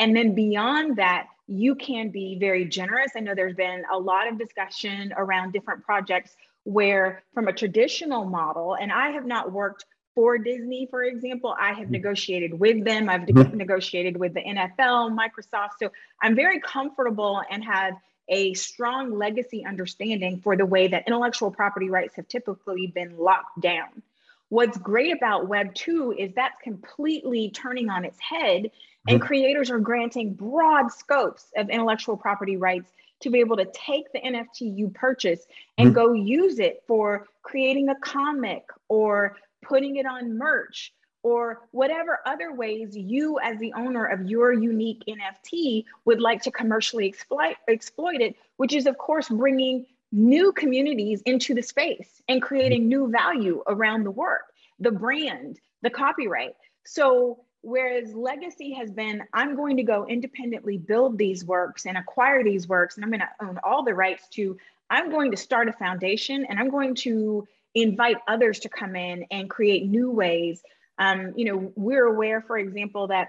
[0.00, 3.12] And then beyond that, you can be very generous.
[3.16, 8.24] I know there's been a lot of discussion around different projects where, from a traditional
[8.24, 9.84] model, and I have not worked
[10.16, 11.92] for Disney, for example, I have mm-hmm.
[11.92, 13.08] negotiated with them.
[13.08, 13.56] I've mm-hmm.
[13.56, 15.72] negotiated with the NFL, Microsoft.
[15.78, 17.92] So I'm very comfortable and have
[18.28, 23.60] a strong legacy understanding for the way that intellectual property rights have typically been locked
[23.60, 24.02] down.
[24.48, 28.70] What's great about Web 2 is that's completely turning on its head,
[29.06, 29.26] and mm-hmm.
[29.26, 34.20] creators are granting broad scopes of intellectual property rights to be able to take the
[34.20, 35.46] NFT you purchase
[35.78, 40.92] and go use it for creating a comic or putting it on merch,
[41.22, 46.52] or whatever other ways you, as the owner of your unique NFT, would like to
[46.52, 52.40] commercially exploit, exploit it, which is, of course, bringing new communities into the space and
[52.40, 54.44] creating new value around the work,
[54.78, 56.54] the brand, the copyright.
[56.84, 62.44] So, whereas legacy has been, I'm going to go independently build these works and acquire
[62.44, 64.56] these works, and I'm going to own all the rights to,
[64.90, 69.26] I'm going to start a foundation and I'm going to invite others to come in
[69.30, 70.62] and create new ways.
[70.98, 73.28] Um, you know, we're aware, for example, that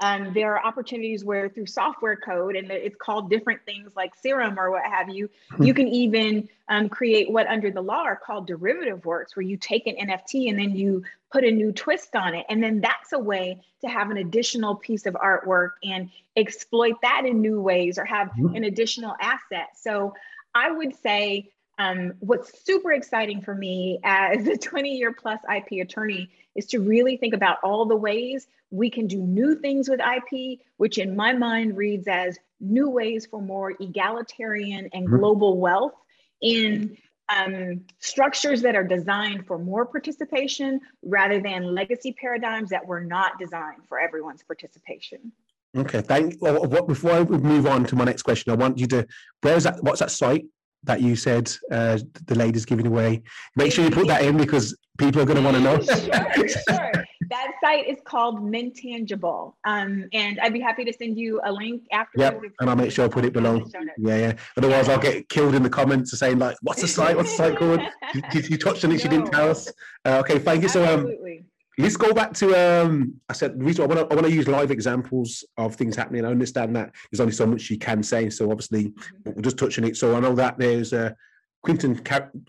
[0.00, 4.58] um, there are opportunities where through software code, and it's called different things like Serum
[4.58, 5.62] or what have you, hmm.
[5.62, 9.56] you can even um, create what under the law are called derivative works, where you
[9.56, 12.44] take an NFT and then you put a new twist on it.
[12.48, 17.22] And then that's a way to have an additional piece of artwork and exploit that
[17.24, 18.56] in new ways or have hmm.
[18.56, 19.68] an additional asset.
[19.76, 20.14] So
[20.52, 25.82] I would say um, what's super exciting for me as a 20 year plus IP
[25.82, 30.00] attorney is to really think about all the ways we can do new things with
[30.00, 35.16] IP, which in my mind reads as new ways for more egalitarian and mm-hmm.
[35.16, 35.94] global wealth
[36.40, 36.96] in
[37.28, 43.38] um, structures that are designed for more participation rather than legacy paradigms that were not
[43.38, 45.32] designed for everyone's participation.
[45.76, 46.36] Okay, thank.
[46.40, 49.06] Well, before I move on to my next question, I want you to.
[49.40, 49.82] Where's that?
[49.82, 50.44] What's that site?
[50.84, 53.22] That you said uh, the lady's giving away.
[53.56, 55.80] Make sure you put that in because people are going to want to know.
[55.82, 56.92] sure, sure.
[57.30, 59.54] That site is called Mintangible.
[59.64, 62.18] Um, and I'd be happy to send you a link after.
[62.18, 63.64] Yep, and I'll make sure I put it below.
[63.96, 64.32] Yeah, yeah.
[64.58, 67.16] Otherwise, I'll get killed in the comments saying like, "What's the site?
[67.16, 67.80] What's the site called?"
[68.34, 69.04] you, you, touched on it, no.
[69.04, 69.72] you didn't tell us.
[70.04, 70.68] Uh, okay, thank you.
[70.68, 71.10] So, um,
[71.78, 74.32] let's go back to um i said the reason i want to i want to
[74.32, 76.24] use live examples of things happening.
[76.24, 79.30] I understand that there's only so much you can say so obviously mm-hmm.
[79.32, 79.96] we'll just touch on it.
[79.96, 81.16] So i know that there's a
[81.62, 81.96] quentin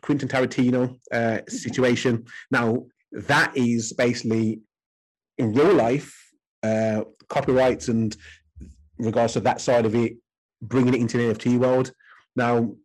[0.01, 2.25] quentin tarantino uh, situation.
[2.51, 4.61] Now that is basically
[5.37, 6.13] in real life
[6.63, 8.15] uh copyrights and
[8.97, 10.13] regards to that side of it
[10.61, 11.91] bringing it into the nft world.
[12.35, 12.75] Now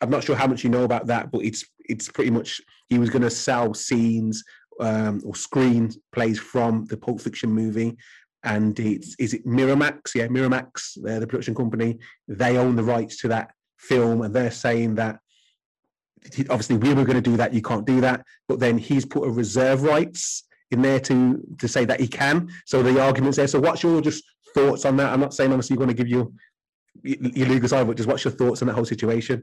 [0.00, 2.98] i'm not sure how much you know about that but it's it's pretty much he
[2.98, 4.42] was going to sell scenes
[4.80, 7.96] um, or screen plays from the Pulp Fiction movie.
[8.42, 10.14] And it's is it Miramax?
[10.14, 11.98] Yeah, Miramax, they're the production company.
[12.28, 15.20] They own the rights to that film, and they're saying that
[16.50, 17.54] obviously we were going to do that.
[17.54, 18.24] You can't do that.
[18.48, 22.50] But then he's put a reserve rights in there to to say that he can.
[22.66, 23.48] So the argument's there.
[23.48, 25.12] So what's your just thoughts on that?
[25.12, 26.34] I'm not saying obviously you're going to give you
[27.02, 29.42] your legal side, but just what's your thoughts on that whole situation?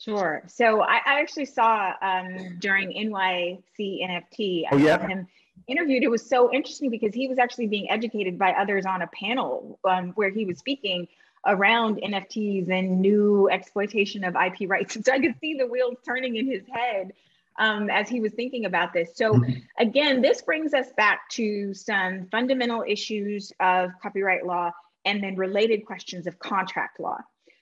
[0.00, 0.42] Sure.
[0.46, 5.06] So I, I actually saw um, during NYC NFT, I oh, yeah.
[5.06, 5.26] him
[5.66, 6.02] interviewed.
[6.02, 9.78] It was so interesting because he was actually being educated by others on a panel
[9.84, 11.06] um, where he was speaking
[11.46, 14.96] around NFTs and new exploitation of IP rights.
[15.04, 17.12] So I could see the wheels turning in his head
[17.58, 19.10] um, as he was thinking about this.
[19.14, 19.52] So mm-hmm.
[19.78, 24.70] again, this brings us back to some fundamental issues of copyright law
[25.04, 27.18] and then related questions of contract law.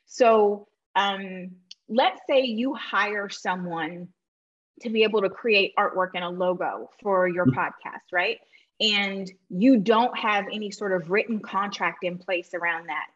[0.06, 1.50] So um,
[1.88, 4.08] let's say you hire someone
[4.82, 7.58] to be able to create artwork and a logo for your mm-hmm.
[7.58, 8.38] podcast, right?
[8.80, 13.06] And you don't have any sort of written contract in place around that.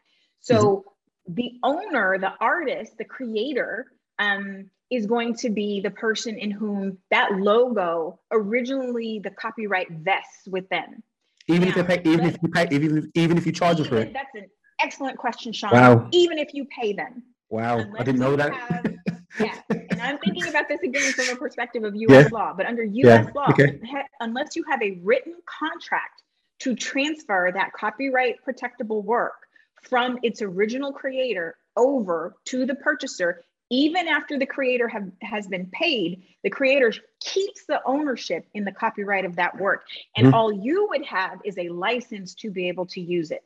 [0.40, 0.84] So
[1.28, 1.34] mm-hmm.
[1.34, 3.86] the owner, the artist, the creator,
[4.18, 10.46] um, is going to be the person in whom that logo originally the copyright vests
[10.46, 11.02] with them.
[11.48, 13.86] Even now, if you pay, even if you pay, even even if you charge them
[13.86, 14.12] for it.
[14.12, 14.46] That's an
[14.80, 15.72] excellent question, Shawn.
[15.72, 16.08] Wow.
[16.12, 17.22] Even if you pay them.
[17.52, 18.54] Wow, I didn't know that.
[18.54, 18.96] Have,
[19.38, 22.30] yeah, and I'm thinking about this again from a perspective of U.S.
[22.32, 22.38] Yeah.
[22.38, 22.54] law.
[22.54, 23.26] But under U.S.
[23.26, 23.30] Yeah.
[23.34, 23.78] law, okay.
[24.20, 26.22] unless you have a written contract
[26.60, 29.34] to transfer that copyright protectable work
[29.82, 35.66] from its original creator over to the purchaser, even after the creator have, has been
[35.66, 36.90] paid, the creator
[37.20, 39.84] keeps the ownership in the copyright of that work.
[40.16, 40.34] And mm-hmm.
[40.34, 43.44] all you would have is a license to be able to use it.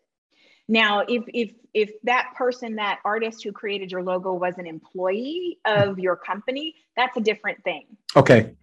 [0.69, 5.59] Now, if if if that person, that artist who created your logo was an employee
[5.64, 6.01] of mm-hmm.
[6.01, 7.87] your company, that's a different thing.
[8.17, 8.55] Okay.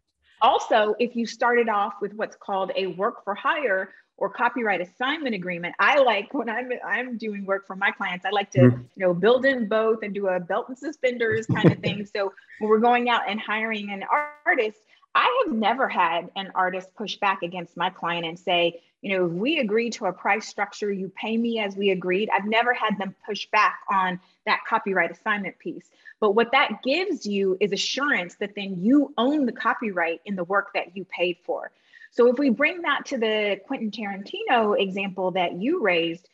[0.42, 3.92] Also, if you started off with what's called a work for hire
[4.24, 8.30] or copyright assignment agreement, I like when I'm I'm doing work for my clients, I
[8.30, 8.82] like to mm-hmm.
[8.96, 12.06] you know build in both and do a belt and suspenders kind of thing.
[12.06, 14.06] So when we're going out and hiring an
[14.46, 14.80] artist,
[15.14, 19.26] I have never had an artist push back against my client and say, you know,
[19.26, 22.30] if we agreed to a price structure, you pay me as we agreed.
[22.34, 25.90] I've never had them push back on that copyright assignment piece.
[26.22, 30.46] But what that gives you is assurance that then you own the copyright in the
[30.46, 31.72] work that you paid for.
[32.14, 36.30] So if we bring that to the Quentin Tarantino example that you raised,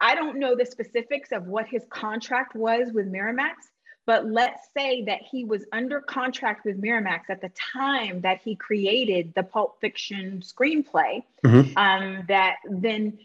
[0.00, 3.54] I don't know the specifics of what his contract was with Miramax,
[4.04, 8.56] but let's say that he was under contract with Miramax at the time that he
[8.56, 11.22] created the Pulp Fiction screenplay.
[11.44, 11.78] Mm-hmm.
[11.78, 13.18] Um, that then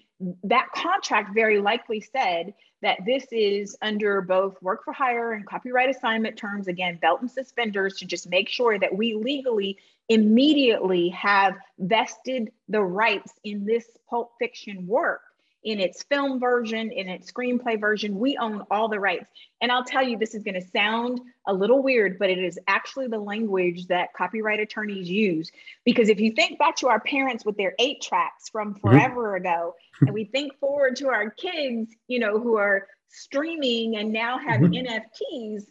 [0.43, 5.89] that contract very likely said that this is under both work for hire and copyright
[5.89, 11.55] assignment terms, again, belt and suspenders to just make sure that we legally immediately have
[11.79, 15.21] vested the rights in this Pulp Fiction work
[15.65, 18.19] in its film version, in its screenplay version.
[18.19, 19.25] We own all the rights.
[19.61, 22.59] And I'll tell you, this is going to sound a little weird, but it is
[22.67, 25.51] actually the language that copyright attorneys use.
[25.83, 28.87] Because if you think back to our parents with their eight tracks from mm-hmm.
[28.87, 29.45] forever mm-hmm.
[29.45, 34.37] ago, and we think forward to our kids, you know, who are streaming and now
[34.37, 34.85] have mm-hmm.
[34.85, 35.63] NFTs,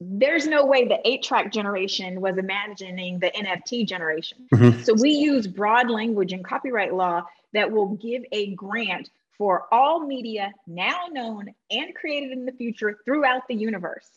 [0.00, 4.48] there's no way the eight track generation was imagining the NFT generation.
[4.52, 4.82] Mm-hmm.
[4.82, 10.06] So we use broad language in copyright law that will give a grant for all
[10.06, 14.10] media now known and created in the future throughout the universe.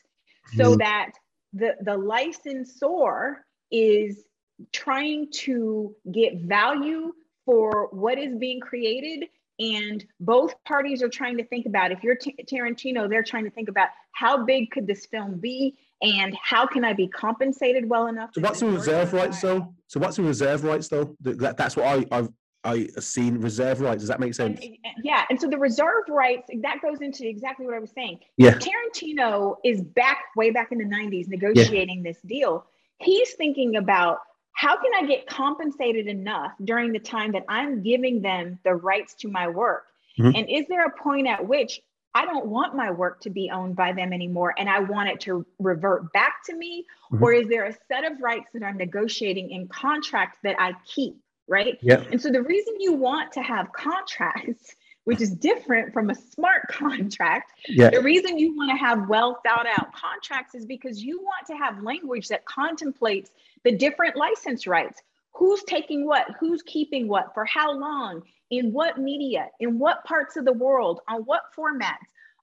[0.58, 0.80] So mm-hmm.
[0.80, 1.12] that
[1.54, 4.26] the, the licensor is
[4.72, 7.14] trying to get value
[7.46, 9.30] for what is being created.
[9.60, 13.52] And both parties are trying to think about if you're T- tarantino they're trying to
[13.52, 18.08] think about how big could this film be and how can i be compensated well
[18.08, 19.72] enough so what's the reserve rights though?
[19.88, 21.16] So what's the reserve rights though?
[21.22, 22.30] That, that's what i i've
[22.64, 24.02] I seen reserve rights.
[24.02, 24.60] Does that make sense?
[24.62, 28.20] And, yeah, and so the reserve rights that goes into exactly what I was saying.
[28.38, 32.12] Yeah, Tarantino is back way back in the '90s negotiating yeah.
[32.12, 32.66] this deal.
[33.00, 34.20] He's thinking about
[34.54, 39.16] how can I get compensated enough during the time that I'm giving them the rights
[39.16, 39.86] to my work,
[40.18, 40.36] mm-hmm.
[40.36, 41.82] and is there a point at which
[42.16, 45.20] I don't want my work to be owned by them anymore and I want it
[45.22, 46.86] to revert back to me?
[47.12, 47.24] Mm-hmm.
[47.24, 51.18] Or is there a set of rights that I'm negotiating in contract that I keep?
[51.48, 51.78] Right?
[51.82, 52.04] Yeah.
[52.12, 56.68] And so the reason you want to have contracts, which is different from a smart
[56.70, 57.90] contract, yeah.
[57.90, 61.54] the reason you want to have well thought out contracts is because you want to
[61.54, 63.32] have language that contemplates
[63.64, 65.02] the different license rights.
[65.36, 66.28] Who's taking what?
[66.40, 67.34] Who's keeping what?
[67.34, 68.22] For how long?
[68.52, 69.48] In what media?
[69.60, 71.02] In what parts of the world?
[71.10, 71.98] On what formats?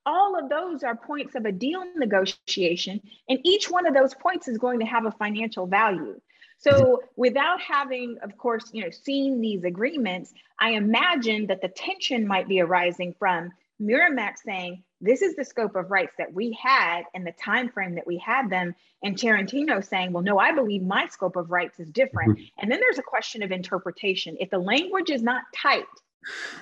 [0.07, 4.49] all of those are points of a deal negotiation and each one of those points
[4.49, 6.19] is going to have a financial value
[6.61, 12.27] so without having, of course, you know, seen these agreements, I imagine that the tension
[12.27, 13.51] might be arising from
[13.81, 17.95] Miramax saying, this is the scope of rights that we had and the time frame
[17.95, 21.81] that we had them and tarantino saying well no i believe my scope of rights
[21.81, 22.33] is different.
[22.33, 22.45] Mm-hmm.
[22.59, 24.37] and then there's a question of interpretation.
[24.39, 25.85] If the language is not tight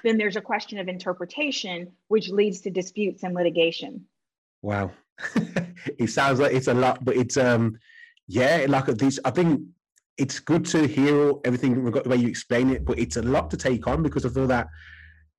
[0.05, 4.07] then there's a question of interpretation which leads to disputes and litigation.
[4.63, 4.93] Wow.
[5.97, 7.79] It sounds like it's a lot but it's um
[8.27, 9.63] yeah like these i think
[10.19, 13.57] it's good to hear everything the way you explain it, but it's a lot to
[13.57, 14.67] take on because I feel that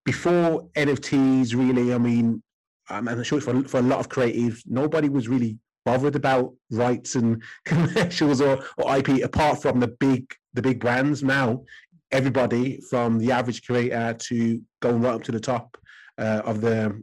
[0.05, 2.41] before NFTs, really, I mean,
[2.89, 7.43] I'm sure for, for a lot of creatives, nobody was really bothered about rights and
[7.65, 11.21] commercials or, or IP apart from the big the big brands.
[11.21, 11.63] Now,
[12.11, 15.77] everybody from the average creator to going right up to the top
[16.17, 16.99] uh, of the,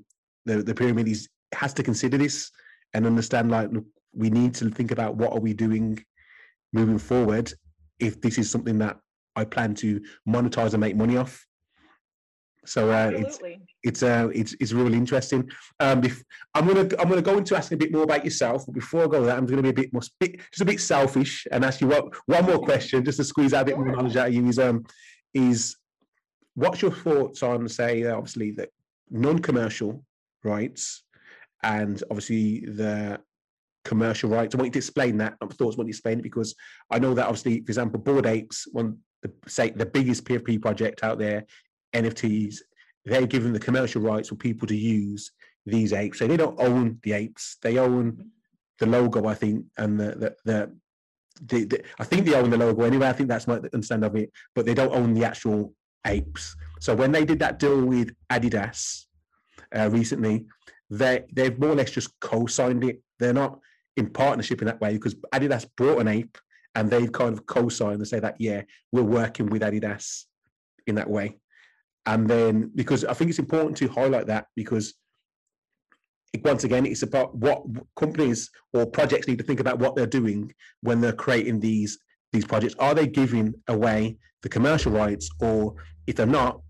[0.47, 2.51] the the pyramid is has to consider this
[2.95, 6.03] and understand like look, we need to think about what are we doing
[6.73, 7.53] moving forward
[7.99, 8.99] if this is something that
[9.35, 11.45] I plan to monetize and make money off.
[12.65, 13.39] So uh, it's
[13.85, 15.49] it's uh, it's it's really interesting.
[15.79, 16.23] Um, if,
[16.55, 19.07] I'm gonna I'm gonna go into asking a bit more about yourself, but before I
[19.07, 21.87] go there, I'm gonna be a bit more just a bit selfish and ask you
[21.87, 24.49] what one more question just to squeeze out a bit more knowledge out of you
[24.49, 24.85] is um
[25.33, 25.77] is
[26.55, 28.69] what's your thoughts on say uh, obviously the
[29.11, 30.03] non-commercial
[30.43, 31.05] rights
[31.63, 33.21] and obviously the
[33.87, 34.55] commercial rights.
[34.55, 35.35] I want you to explain that.
[35.41, 36.55] I thoughts want you to explain it because
[36.91, 41.03] I know that obviously, for example, Bored Apes, one the say the biggest PFP project
[41.03, 41.45] out there,
[41.95, 42.57] NFTs,
[43.05, 45.31] they're given the commercial rights for people to use
[45.65, 46.19] these apes.
[46.19, 48.31] So they don't own the apes; they own
[48.79, 50.77] the logo, I think, and the the, the
[51.43, 53.09] the, the, I think they own the logo anyway.
[53.09, 55.75] I think that's my understand of it, but they don't own the actual
[56.07, 56.57] apes.
[56.81, 59.05] So when they did that deal with Adidas
[59.77, 60.47] uh, recently,
[60.91, 63.01] they they've more or less just co-signed it.
[63.19, 63.61] They're not
[63.97, 66.39] in partnership in that way because Adidas brought an ape
[66.75, 70.25] and they've kind of co-signed and say that yeah, we're working with Adidas
[70.87, 71.39] in that way.
[72.05, 74.95] And then because I think it's important to highlight that because
[76.45, 77.63] once again, it's about what
[77.97, 81.99] companies or projects need to think about what they're doing when they're creating these
[82.33, 82.75] these projects.
[82.79, 85.75] Are they giving away the commercial rights, or
[86.07, 86.61] if they're not,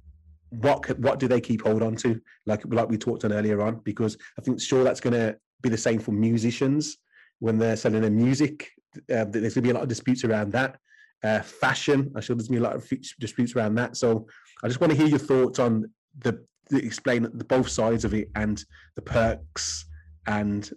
[0.51, 2.21] what what do they keep hold on to?
[2.47, 5.69] Like like we talked on earlier on, because I think sure that's going to be
[5.69, 6.97] the same for musicians
[7.41, 8.71] when they're selling their music.
[8.97, 10.79] Uh, there's going to be a lot of disputes around that.
[11.23, 13.97] Uh, fashion, I'm sure there's going to be a lot of disputes around that.
[13.97, 14.27] So
[14.63, 18.15] I just want to hear your thoughts on the, the explain the both sides of
[18.15, 18.63] it and
[18.95, 19.87] the perks
[20.27, 20.71] and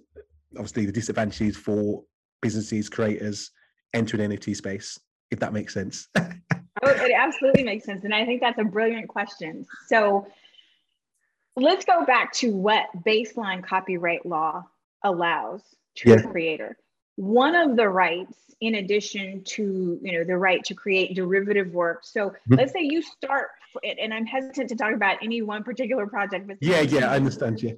[0.55, 2.03] obviously the disadvantages for
[2.41, 3.51] businesses, creators
[3.93, 4.99] entering NFT space,
[5.31, 6.07] if that makes sense.
[6.17, 6.25] oh,
[6.83, 8.03] it absolutely makes sense.
[8.03, 9.65] And I think that's a brilliant question.
[9.87, 10.27] So
[11.55, 14.63] let's go back to what baseline copyright law
[15.03, 15.61] allows
[15.99, 16.21] to yeah.
[16.21, 16.77] creator.
[17.15, 22.03] One of the rights, in addition to you know the right to create derivative work.
[22.03, 22.55] So mm-hmm.
[22.55, 23.49] let's say you start,
[23.83, 26.47] and I'm hesitant to talk about any one particular project.
[26.47, 27.61] But yeah, yeah, I understand.
[27.61, 27.73] Yeah.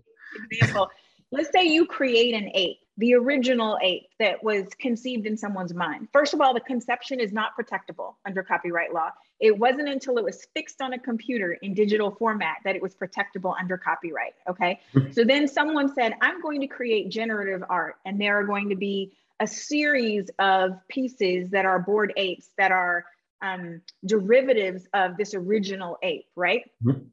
[0.51, 0.89] Example.
[1.31, 6.09] let's say you create an ape, the original ape that was conceived in someone's mind.
[6.11, 9.09] First of all, the conception is not protectable under copyright law.
[9.39, 12.93] It wasn't until it was fixed on a computer in digital format that it was
[12.93, 14.33] protectable under copyright.
[14.49, 14.79] Okay.
[14.93, 15.11] Hmm.
[15.11, 18.75] so then someone said, I'm going to create generative art, and there are going to
[18.75, 23.05] be a series of pieces that are bored apes that are
[23.41, 26.69] um, derivatives of this original ape, right?
[26.83, 27.05] Mm-hmm.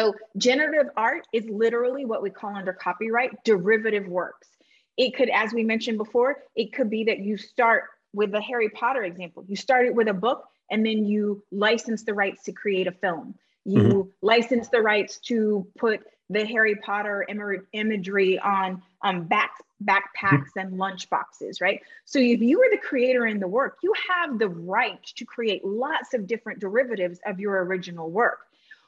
[0.00, 4.48] So, generative art is literally what we call under copyright derivative works.
[4.96, 8.68] It could, as we mentioned before, it could be that you start with the Harry
[8.68, 9.44] Potter example.
[9.48, 13.34] You started with a book and then you license the rights to create a film.
[13.64, 14.08] You mm-hmm.
[14.22, 19.52] license the rights to put the Harry Potter Im- imagery on um, back,
[19.84, 21.80] backpacks and lunch boxes, right?
[22.04, 25.64] So if you are the creator in the work, you have the right to create
[25.64, 28.38] lots of different derivatives of your original work.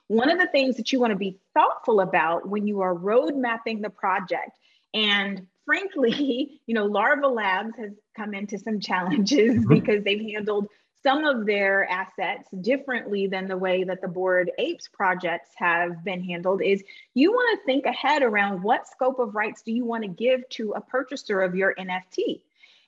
[0.09, 3.36] One of the things that you want to be thoughtful about when you are road
[3.36, 4.52] mapping the project
[4.97, 9.68] and frankly, you know, Larva Labs has come into some challenges mm-hmm.
[9.68, 10.68] because they've handled
[11.03, 16.24] some of their assets differently than the way that the Bored Apes projects have been
[16.24, 16.82] handled is
[17.14, 20.49] you want to think ahead around what scope of rights do you want to give
[20.49, 22.40] to a purchaser of your nft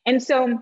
[0.04, 0.60] and so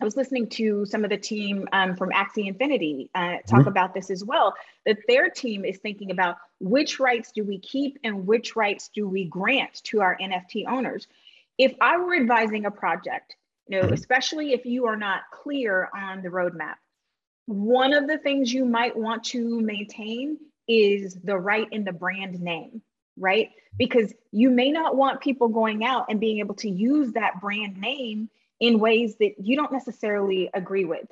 [0.00, 3.68] I was listening to some of the team um, from Axie Infinity uh, talk mm-hmm.
[3.68, 4.54] about this as well.
[4.86, 9.08] That their team is thinking about which rights do we keep and which rights do
[9.08, 11.08] we grant to our NFT owners.
[11.58, 13.34] If I were advising a project,
[13.66, 13.94] you know, mm-hmm.
[13.94, 16.76] especially if you are not clear on the roadmap,
[17.46, 20.38] one of the things you might want to maintain
[20.68, 22.82] is the right in the brand name,
[23.16, 23.50] right?
[23.76, 27.78] Because you may not want people going out and being able to use that brand
[27.78, 28.28] name
[28.60, 31.06] in ways that you don't necessarily agree with.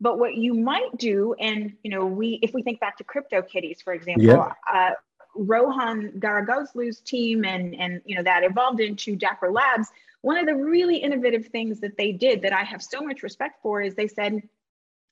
[0.00, 3.42] But what you might do, and you know, we if we think back to crypto
[3.42, 4.52] CryptoKitties, for example, yeah.
[4.72, 4.92] uh,
[5.36, 9.88] Roham Gharegozlou's team and and you know that evolved into Dapper Labs.
[10.22, 13.62] One of the really innovative things that they did that I have so much respect
[13.62, 14.42] for is they said,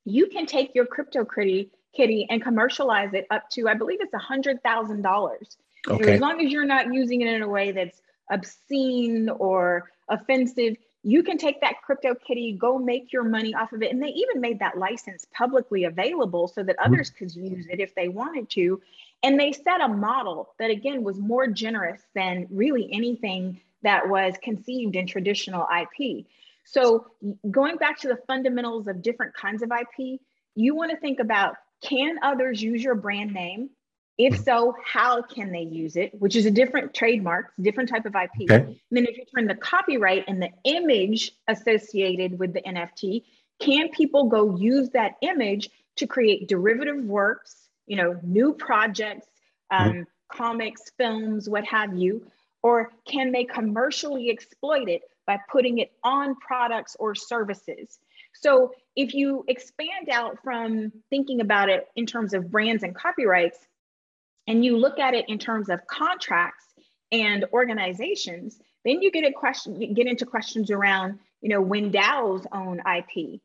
[0.05, 4.13] you can take your crypto kitty kitty and commercialize it up to, I believe it's
[4.15, 5.57] a hundred thousand dollars.
[5.89, 6.15] Okay.
[6.15, 10.77] As long as you're not using it in a way that's obscene or offensive,
[11.07, 13.93] you can take that crypto kitty, go make your money off of it.
[13.93, 16.93] And they even made that license publicly available so that mm-hmm.
[16.93, 18.83] others could use it if they wanted to.
[19.23, 24.35] And they set a model that, again, was more generous than really anything that was
[24.43, 26.27] conceived in traditional IP.
[26.65, 27.07] So,
[27.53, 30.19] going back to the fundamentals of different kinds of IP,
[30.57, 33.71] you want to think about can others use your brand name?
[34.19, 34.43] If mm-hmm.
[34.45, 36.13] so, how can they use it?
[36.19, 38.51] Which is a different trademark, different type of IP.
[38.51, 38.65] Okay.
[38.65, 43.25] And then if you turn the copyright and the image associated with the NFT,
[43.61, 49.27] can people go use that image to create derivative works, you know, new projects,
[49.71, 50.03] um, mm-hmm.
[50.33, 52.27] comics, films, what have you?
[52.63, 57.99] Or can they commercially exploit it by putting it on products or services?
[58.35, 63.59] So if you expand out from thinking about it in terms of brands and copyrights,
[64.47, 66.65] and you look at it in terms of contracts
[67.13, 72.47] and organizations, then you get a question, get into questions around, you know, when DAOs
[72.53, 73.41] own IP,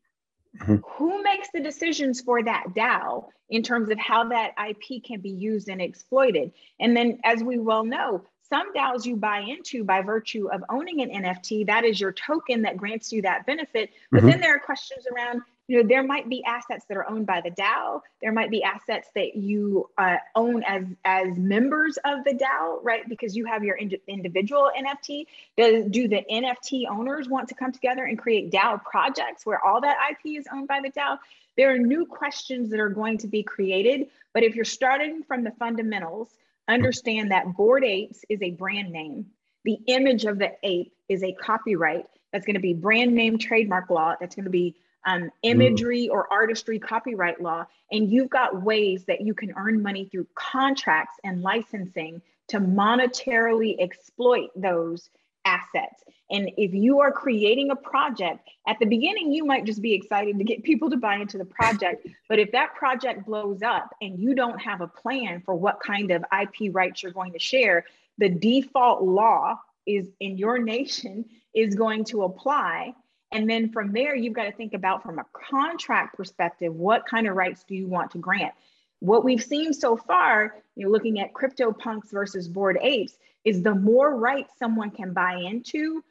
[0.59, 0.75] mm-hmm.
[0.75, 5.31] who makes the decisions for that DAO in terms of how that IP can be
[5.31, 6.51] used and exploited?
[6.79, 11.01] And then, as we well know, some DAOs you buy into by virtue of owning
[11.01, 13.91] an NFT, that is your token that grants you that benefit.
[14.11, 14.27] But mm-hmm.
[14.27, 15.41] then there are questions around
[15.71, 18.61] you know there might be assets that are owned by the dao there might be
[18.61, 23.63] assets that you uh, own as as members of the dao right because you have
[23.63, 25.25] your ind- individual nft
[25.57, 29.79] Does, do the nft owners want to come together and create dao projects where all
[29.79, 31.17] that ip is owned by the dao
[31.55, 35.45] there are new questions that are going to be created but if you're starting from
[35.45, 36.27] the fundamentals
[36.73, 39.27] understand that bored apes is a brand name
[39.63, 43.89] the image of the ape is a copyright that's going to be brand name trademark
[43.89, 46.11] law that's going to be um, imagery mm.
[46.11, 47.65] or artistry copyright law.
[47.91, 53.75] And you've got ways that you can earn money through contracts and licensing to monetarily
[53.79, 55.09] exploit those
[55.45, 56.03] assets.
[56.29, 60.37] And if you are creating a project, at the beginning, you might just be excited
[60.37, 62.07] to get people to buy into the project.
[62.29, 66.11] But if that project blows up and you don't have a plan for what kind
[66.11, 67.85] of IP rights you're going to share,
[68.17, 72.93] the default law is in your nation is going to apply
[73.31, 77.27] and then from there, you've got to think about from a contract perspective, what kind
[77.27, 78.53] of rights do you want to grant?
[78.99, 83.75] What we've seen so far, you know, looking at CryptoPunks versus Bored Apes, is the
[83.75, 86.03] more rights someone can buy into,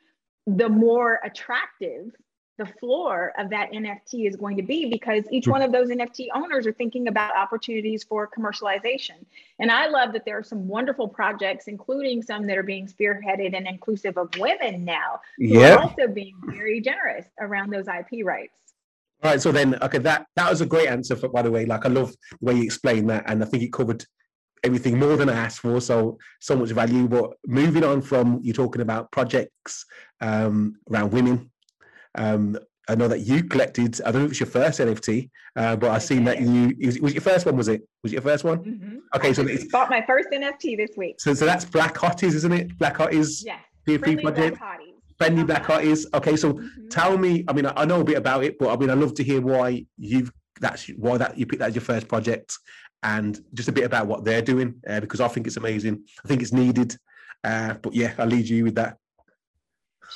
[0.47, 2.13] the more attractive
[2.61, 6.27] the floor of that NFT is going to be because each one of those NFT
[6.35, 9.25] owners are thinking about opportunities for commercialization.
[9.59, 13.57] And I love that there are some wonderful projects, including some that are being spearheaded
[13.57, 15.77] and inclusive of women now, who yeah.
[15.77, 18.53] are also being very generous around those IP rights.
[19.23, 21.17] All right, so then, okay, that that was a great answer.
[21.17, 23.63] For, by the way, like I love the way you explained that, and I think
[23.63, 24.05] it covered
[24.65, 25.81] everything more than I asked for.
[25.81, 27.09] So so much value.
[27.09, 29.87] But moving on from you talking about projects
[30.21, 31.51] um, around women
[32.17, 32.59] um,
[32.89, 34.01] I know that you collected.
[34.03, 36.75] I don't know if it's your first NFT, uh, but I've seen that you.
[36.85, 37.57] Was, was your first one?
[37.57, 37.83] Was it?
[38.03, 38.59] Was it your first one?
[38.59, 38.97] Mm-hmm.
[39.15, 41.21] Okay, so it's bought my first NFT this week.
[41.21, 42.77] So, so that's Black Hotties, isn't it?
[42.79, 43.45] Black Hotties.
[43.45, 43.59] Yeah.
[43.87, 44.59] PFP project.
[44.59, 44.95] Black Hotties.
[45.19, 46.05] Friendly Black Hotties.
[46.15, 46.89] Okay, so mm-hmm.
[46.89, 47.45] tell me.
[47.47, 49.25] I mean, I, I know a bit about it, but I mean, I'd love to
[49.25, 52.59] hear why you've that's why that you picked that as your first project,
[53.03, 56.05] and just a bit about what they're doing uh, because I think it's amazing.
[56.25, 56.97] I think it's needed.
[57.43, 58.99] Uh, but yeah, I'll lead you with that.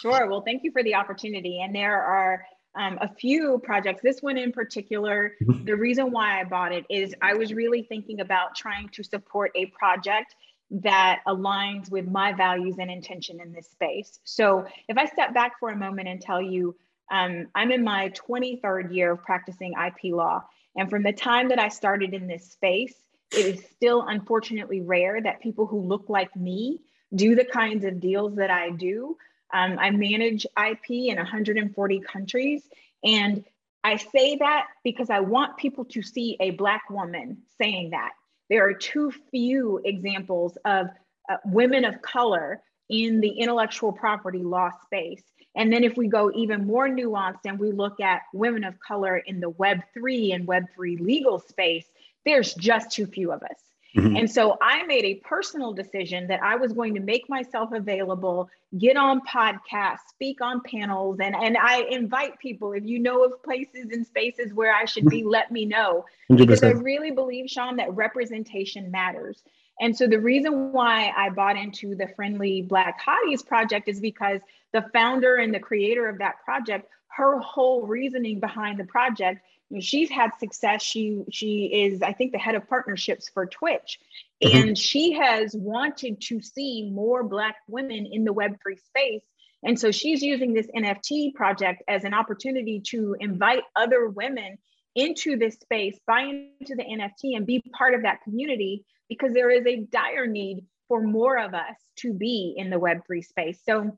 [0.00, 0.28] Sure.
[0.28, 1.60] Well, thank you for the opportunity.
[1.62, 4.02] And there are um, a few projects.
[4.02, 5.64] This one in particular, mm-hmm.
[5.64, 9.52] the reason why I bought it is I was really thinking about trying to support
[9.54, 10.34] a project
[10.70, 14.18] that aligns with my values and intention in this space.
[14.24, 16.74] So if I step back for a moment and tell you,
[17.10, 20.42] um, I'm in my 23rd year of practicing IP law.
[20.76, 22.94] And from the time that I started in this space,
[23.32, 26.80] it is still unfortunately rare that people who look like me
[27.14, 29.16] do the kinds of deals that I do.
[29.52, 32.62] Um, I manage IP in 140 countries.
[33.02, 33.44] And
[33.84, 38.12] I say that because I want people to see a Black woman saying that.
[38.50, 40.88] There are too few examples of
[41.28, 45.22] uh, women of color in the intellectual property law space.
[45.56, 49.16] And then if we go even more nuanced and we look at women of color
[49.18, 51.86] in the Web3 and Web3 legal space,
[52.24, 53.58] there's just too few of us.
[53.96, 54.16] Mm-hmm.
[54.16, 58.50] And so I made a personal decision that I was going to make myself available,
[58.76, 63.40] get on podcasts, speak on panels, and, and I invite people, if you know of
[63.44, 66.04] places and spaces where I should be, let me know.
[66.28, 66.38] 100%.
[66.38, 69.44] Because I really believe, Shawn, that representation matters.
[69.80, 74.40] And so the reason why I bought into the Friendly Black Hotties project is because
[74.74, 79.40] the founder and the creator of that project, her whole reasoning behind the project
[79.80, 80.82] she's had success.
[80.82, 83.98] She she is, I think, the head of partnerships for Twitch,
[84.42, 84.56] mm-hmm.
[84.56, 89.22] and she has wanted to see more Black women in the Web three space.
[89.62, 94.58] And so she's using this NFT project as an opportunity to invite other women
[94.94, 96.20] into this space, buy
[96.60, 100.66] into the NFT, and be part of that community because there is a dire need
[100.86, 103.58] for more of us to be in the Web3 space.
[103.66, 103.96] So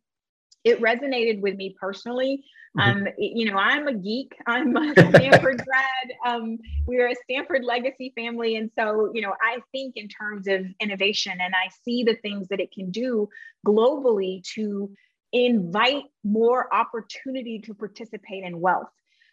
[0.67, 2.45] it resonated with me personally.
[2.77, 3.07] Mm-hmm.
[3.07, 4.35] Um, you know, I'm a geek.
[4.47, 6.13] I'm a Stanford grad.
[6.27, 10.67] Um, we're a Stanford legacy family, and so you know, I think in terms of
[10.81, 13.29] innovation, and I see the things that it can do
[13.65, 14.91] globally to
[15.33, 18.89] invite more opportunity to participate in wealth.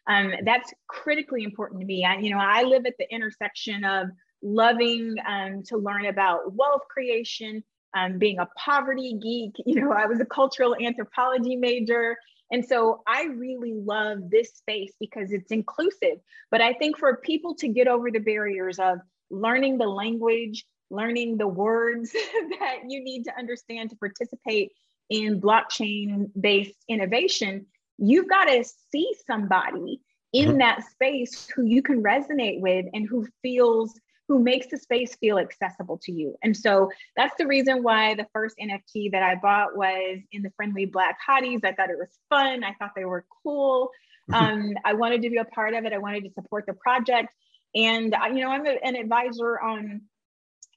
[0.08, 2.06] Um, that's critically important to me.
[2.06, 4.10] I, you know, I live at the intersection of
[4.44, 7.64] loving um, to learn about wealth creation,
[7.94, 9.56] um, being a poverty geek.
[9.66, 12.18] You know, I was a cultural anthropology major.
[12.52, 16.20] And so I really love this space because it's inclusive.
[16.52, 19.00] But I think for people to get over the barriers of
[19.32, 22.12] learning the language, learning the words
[22.60, 24.72] that you need to understand to participate
[25.10, 27.66] in blockchain based innovation,
[27.98, 30.58] you've got to see somebody in mm-hmm.
[30.60, 35.38] that space who you can resonate with and who feels who makes the space feel
[35.38, 36.36] accessible to you.
[36.44, 40.52] And so that's the reason why the first NFT that I bought was in the
[40.56, 41.64] friendly black hotties.
[41.64, 42.64] I thought it was fun.
[42.64, 43.90] I thought they were cool.
[44.32, 45.92] Um, I wanted to be a part of it.
[45.92, 47.28] I wanted to support the project.
[47.76, 50.04] And, uh, you know, I'm a, an advisor on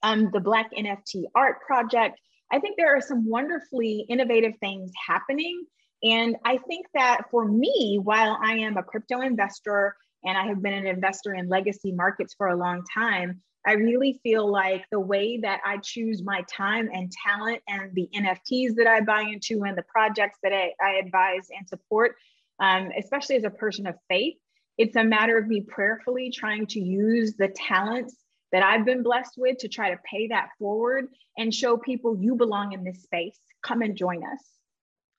[0.03, 2.19] um, the Black NFT Art Project.
[2.51, 5.65] I think there are some wonderfully innovative things happening.
[6.03, 9.95] And I think that for me, while I am a crypto investor
[10.27, 14.21] and I have been an investor in legacy markets for a long time, I really
[14.23, 18.87] feel like the way that I choose my time and talent and the NFTs that
[18.87, 22.17] I buy into and the projects that I, I advise and support,
[22.61, 24.35] um, especially as a person of faith,
[24.79, 28.15] it's a matter of me prayerfully trying to use the talents
[28.53, 31.07] that I've been blessed with to try to pay that forward
[31.37, 33.39] and show people you belong in this space.
[33.63, 34.45] Come and join us.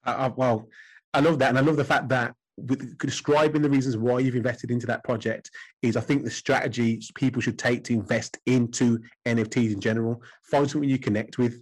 [0.05, 0.69] Uh, well,
[1.13, 1.49] I love that.
[1.49, 5.03] And I love the fact that with describing the reasons why you've invested into that
[5.03, 5.51] project
[5.81, 10.21] is I think the strategy people should take to invest into NFTs in general.
[10.43, 11.61] Find something you connect with,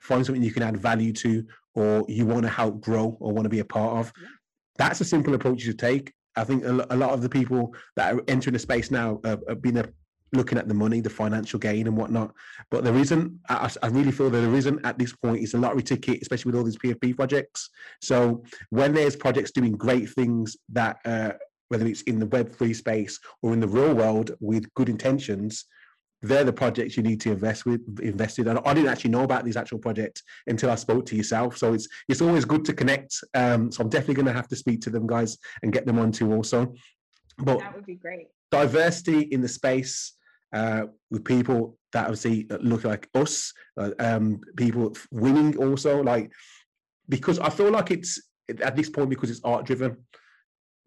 [0.00, 3.44] find something you can add value to, or you want to help grow or want
[3.44, 4.12] to be a part of.
[4.76, 6.12] That's a simple approach you should take.
[6.36, 9.62] I think a, lot of the people that are entering the space now have, have
[9.62, 9.88] been a
[10.32, 12.34] looking at the money, the financial gain, and whatnot.
[12.70, 13.38] But there isn't.
[13.48, 15.42] I, I, really feel that there isn't at this point.
[15.42, 17.70] It's a lottery ticket, especially with all these PFP projects.
[18.00, 21.32] So when there's projects doing great things that, uh,
[21.68, 25.66] whether it's in the Web three space or in the real world with good intentions,
[26.24, 28.48] they're the projects you need to invest with invest in.
[28.48, 31.58] And I didn't actually know about these actual projects until I spoke to yourself.
[31.58, 33.22] So it's it's always good to connect.
[33.34, 35.98] Um, so I'm definitely going to have to speak to them guys and get them
[35.98, 36.74] on too also.
[37.38, 38.28] But that would be great.
[38.54, 40.14] Diversity in the space
[40.52, 46.30] uh, with people that obviously look like us, uh, um, people winning also, like
[47.08, 48.20] because I feel like it's
[48.62, 49.96] at this point because it's art driven.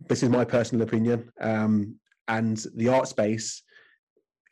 [0.08, 1.96] This is my personal opinion, um,
[2.28, 3.64] and the art space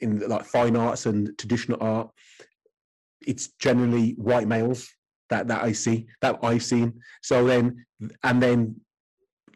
[0.02, 2.10] in like fine arts and traditional art,
[3.26, 4.90] it's generally white males
[5.30, 7.00] that that I see that I've seen.
[7.22, 7.86] So then,
[8.24, 8.82] and then,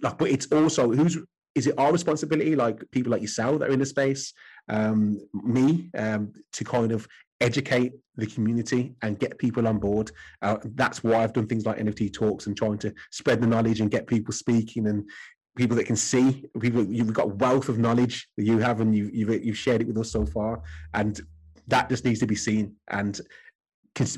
[0.01, 1.17] like, but it's also who's
[1.55, 4.33] is it our responsibility, like people like yourself that are in the space,
[4.69, 7.07] um, me, um, to kind of
[7.41, 10.11] educate the community and get people on board.
[10.41, 13.81] Uh, that's why I've done things like NFT talks and trying to spread the knowledge
[13.81, 15.09] and get people speaking and
[15.55, 16.45] people that can see.
[16.59, 19.87] People, you've got wealth of knowledge that you have, and you, you've you've shared it
[19.87, 20.61] with us so far,
[20.93, 21.19] and
[21.67, 23.19] that just needs to be seen and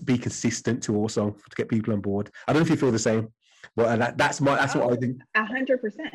[0.04, 2.30] be consistent to also to get people on board.
[2.48, 3.30] I don't know if you feel the same,
[3.76, 5.18] but uh, that, that's my that's what I think.
[5.36, 6.14] A hundred percent.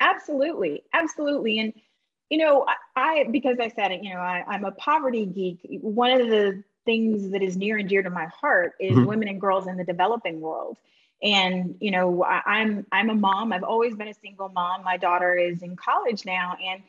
[0.00, 1.58] Absolutely, absolutely.
[1.58, 1.72] And
[2.30, 2.64] you know,
[2.96, 5.60] I because I said it, you know, I, I'm a poverty geek.
[5.82, 9.04] One of the things that is near and dear to my heart is mm-hmm.
[9.04, 10.78] women and girls in the developing world.
[11.22, 13.52] And you know, I, I'm I'm a mom.
[13.52, 14.84] I've always been a single mom.
[14.84, 16.82] My daughter is in college now, and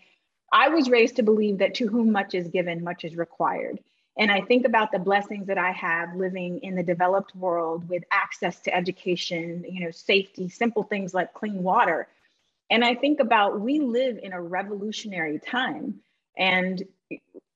[0.54, 3.80] I was raised to believe that to whom much is given, much is required.
[4.18, 8.04] And I think about the blessings that I have living in the developed world with
[8.12, 12.08] access to education, you know, safety, simple things like clean water.
[12.72, 16.00] And I think about we live in a revolutionary time
[16.38, 16.82] and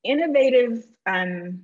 [0.03, 1.63] innovative um,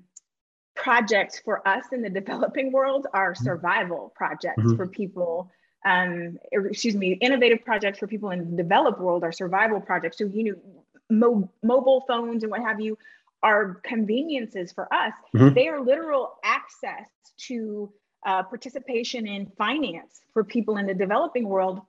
[0.75, 3.43] projects for us in the developing world are mm-hmm.
[3.43, 4.77] survival projects mm-hmm.
[4.77, 5.51] for people.
[5.85, 10.17] Um, er, excuse me, innovative projects for people in the developed world are survival projects.
[10.17, 12.97] So, you know, mo- mobile phones and what have you
[13.43, 15.13] are conveniences for us.
[15.35, 15.55] Mm-hmm.
[15.55, 17.09] They are literal access
[17.47, 17.91] to
[18.25, 21.81] uh, participation in finance for people in the developing world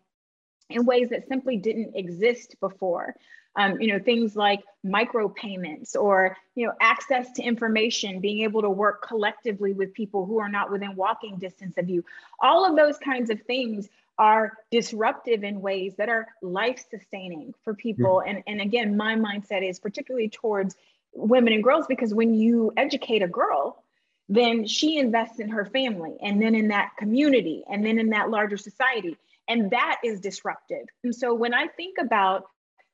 [0.72, 3.14] in ways that simply didn't exist before.
[3.54, 8.70] Um, you know, things like micropayments or, you know, access to information, being able to
[8.70, 12.02] work collectively with people who are not within walking distance of you.
[12.40, 17.74] All of those kinds of things are disruptive in ways that are life sustaining for
[17.74, 18.22] people.
[18.26, 20.76] And, and again, my mindset is particularly towards
[21.14, 23.82] women and girls because when you educate a girl,
[24.28, 28.30] then she invests in her family and then in that community and then in that
[28.30, 29.16] larger society.
[29.48, 30.86] And that is disruptive.
[31.04, 32.44] And so when I think about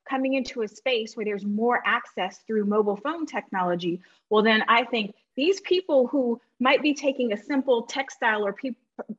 [0.09, 4.83] coming into a space where there's more access through mobile phone technology, well, then I
[4.85, 8.71] think these people who might be taking a simple textile or pe-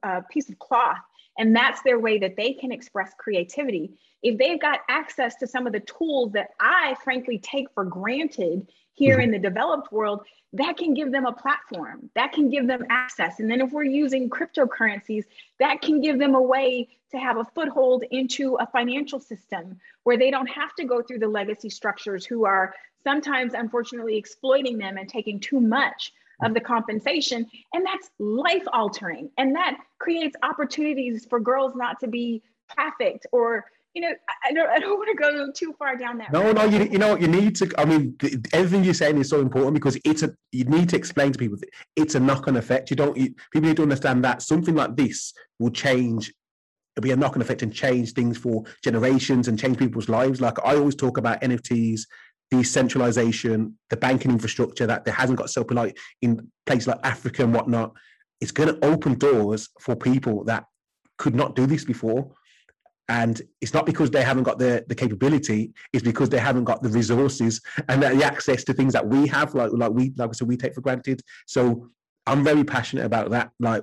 [0.03, 0.99] uh, piece of cloth
[1.39, 3.93] And that's their way that they can express creativity.
[4.23, 8.67] If they've got access to some of the tools that I frankly take for granted
[8.95, 9.25] here mm-hmm.
[9.25, 10.23] in the developed world,
[10.53, 13.39] that can give them a platform, that can give them access.
[13.39, 15.25] And then if we're using cryptocurrencies,
[15.59, 20.17] that can give them a way to have a foothold into a financial system where
[20.17, 22.75] they don't have to go through the legacy structures who are
[23.05, 26.13] sometimes, unfortunately, exploiting them and taking too much
[26.43, 27.49] of the compensation.
[27.73, 29.31] And that's life altering.
[29.39, 34.13] And that creates opportunities for girls not to be trafficked or you know,
[34.45, 36.33] I don't, I don't want to go too far down that.
[36.33, 36.57] No, road.
[36.57, 37.71] no, you, you know, you need to.
[37.79, 38.17] I mean,
[38.53, 40.31] everything you're saying is so important because it's a.
[40.53, 41.59] You need to explain to people
[41.97, 42.91] it's a knock-on effect.
[42.91, 43.17] You don't.
[43.17, 46.33] You, people need to understand that something like this will change.
[46.97, 50.41] It'll be a knock-on effect and change things for generations and change people's lives.
[50.41, 52.03] Like I always talk about NFTs,
[52.51, 57.55] decentralization, the banking infrastructure that there hasn't got so like in places like Africa and
[57.55, 57.93] whatnot.
[58.41, 60.65] It's going to open doors for people that
[61.19, 62.33] could not do this before
[63.11, 66.81] and it's not because they haven't got the, the capability it's because they haven't got
[66.81, 70.33] the resources and the access to things that we have like like we like I
[70.33, 71.21] said we take for granted.
[71.47, 71.91] So
[72.27, 73.51] i'm very passionate about that.
[73.59, 73.83] Like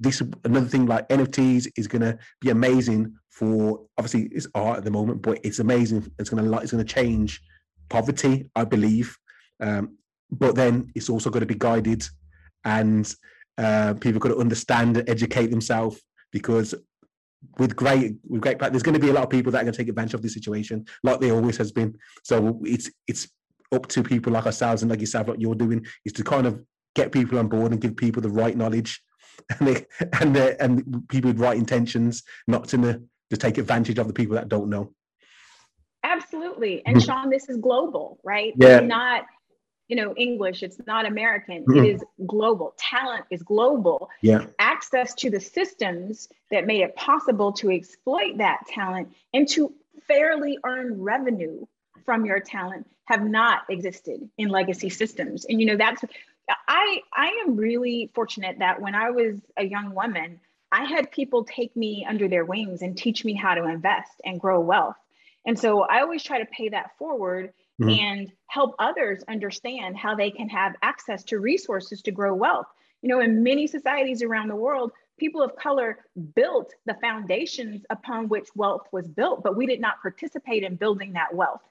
[0.00, 4.84] this another thing like nfts is going to be amazing for obviously it's art at
[4.84, 6.10] the moment but it's amazing.
[6.18, 7.40] It's going to like it's to change
[7.90, 9.16] poverty i believe.
[9.60, 9.98] Um,
[10.30, 12.02] but then it's also to be guided
[12.64, 13.14] and
[13.58, 16.00] uh, people got to understand and educate themselves
[16.32, 16.74] because
[17.58, 19.72] with great with great there's going to be a lot of people that are going
[19.72, 21.96] to take advantage of this situation like there always has been.
[22.22, 23.28] So it's it's
[23.72, 26.62] up to people like ourselves and like yourself what you're doing is to kind of
[26.94, 29.02] get people on board and give people the right knowledge
[29.58, 29.86] and they,
[30.20, 34.36] and the, and people with right intentions not to to take advantage of the people
[34.36, 34.92] that don't know.
[36.04, 36.82] Absolutely.
[36.84, 37.00] And hmm.
[37.00, 38.52] Shawn this is global right?
[38.56, 38.80] Yeah.
[38.80, 39.24] Not
[39.92, 41.84] you know english it's not american mm-hmm.
[41.84, 42.74] it is global.
[42.78, 44.10] Talent is global.
[44.20, 44.46] Yeah.
[44.58, 49.72] Access to the systems that made it possible to exploit that talent and to
[50.06, 51.66] fairly earn revenue
[52.04, 55.44] from your talent have not existed in legacy systems.
[55.44, 56.02] And you know that's
[56.68, 60.40] i i am really fortunate that when i was a young woman
[60.72, 64.40] i had people take me under their wings and teach me how to invest and
[64.40, 64.96] grow wealth.
[65.46, 67.90] And so i always try to pay that forward mm-hmm.
[67.90, 72.66] and help others understand how they can have access to resources to grow wealth.
[73.02, 75.98] You know, in many societies around the world, people of color
[76.34, 81.12] built the foundations upon which wealth was built, but we did not participate in building
[81.14, 81.62] that wealth.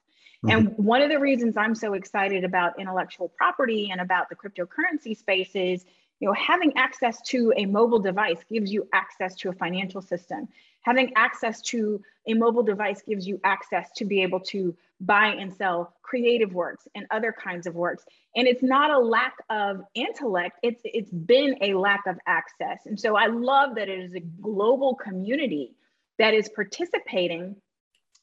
[0.44, 0.56] Mm-hmm.
[0.56, 5.16] And one of the reasons I'm so excited about intellectual property and about the cryptocurrency
[5.16, 5.84] space is,
[6.18, 10.48] you know, having access to a mobile device gives you access to a financial system.
[10.82, 15.52] Having access to a mobile device gives you access to be able to buy and
[15.52, 18.04] sell creative works and other kinds of works.
[18.36, 22.86] And it's not a lack of intellect, it's it's been a lack of access.
[22.86, 25.74] And so I love that it is a global community
[26.18, 27.56] that is participating.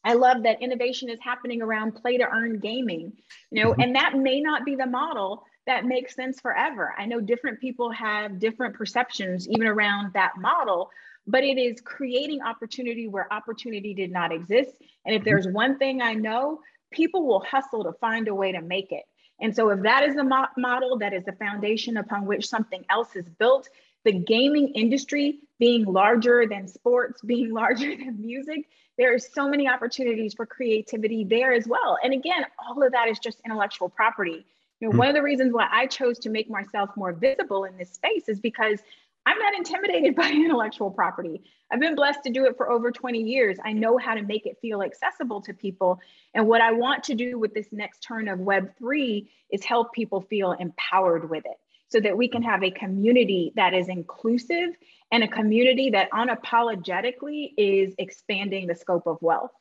[0.05, 3.13] I love that innovation is happening around play to earn gaming,
[3.51, 3.81] you know, mm-hmm.
[3.81, 6.95] and that may not be the model that makes sense forever.
[6.97, 10.89] I know different people have different perceptions even around that model,
[11.29, 14.71] but it is creating opportunity where opportunity did not exist.
[15.05, 15.29] And if mm-hmm.
[15.29, 16.61] there's one thing I know,
[16.91, 19.03] people will hustle to find a way to make it.
[19.39, 22.83] And so, if that is the mo- model, that is the foundation upon which something
[22.89, 23.69] else is built,
[24.03, 28.67] the gaming industry being larger than sports, being larger than music,
[28.97, 31.97] there are so many opportunities for creativity there as well.
[32.03, 34.45] And again, all of that is just intellectual property.
[34.79, 34.97] You know, mm-hmm.
[34.97, 38.27] one of the reasons why I chose to make myself more visible in this space
[38.27, 38.79] is because
[39.25, 41.41] I'm not intimidated by intellectual property.
[41.71, 43.57] I've been blessed to do it for over 20 years.
[43.63, 45.99] I know how to make it feel accessible to people.
[46.33, 50.21] And what I want to do with this next turn of Web3 is help people
[50.21, 51.57] feel empowered with it
[51.89, 54.69] so that we can have a community that is inclusive
[55.11, 59.51] and a community that unapologetically is expanding the scope of wealth.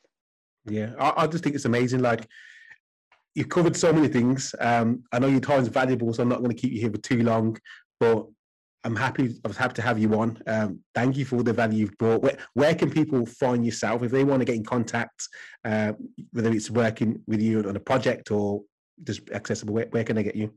[0.65, 2.01] Yeah, I, I just think it's amazing.
[2.01, 2.27] Like,
[3.33, 4.53] you've covered so many things.
[4.59, 6.91] Um, I know your time is valuable, so I'm not going to keep you here
[6.91, 7.57] for too long.
[7.99, 8.27] But
[8.83, 9.35] I'm happy.
[9.43, 10.41] I was happy to have you on.
[10.47, 12.21] Um, thank you for the value you've brought.
[12.21, 15.27] Where, where can people find yourself if they want to get in contact,
[15.65, 15.93] uh,
[16.31, 18.61] whether it's working with you on a project or
[19.03, 19.73] just accessible?
[19.73, 20.53] Where, where can they get you?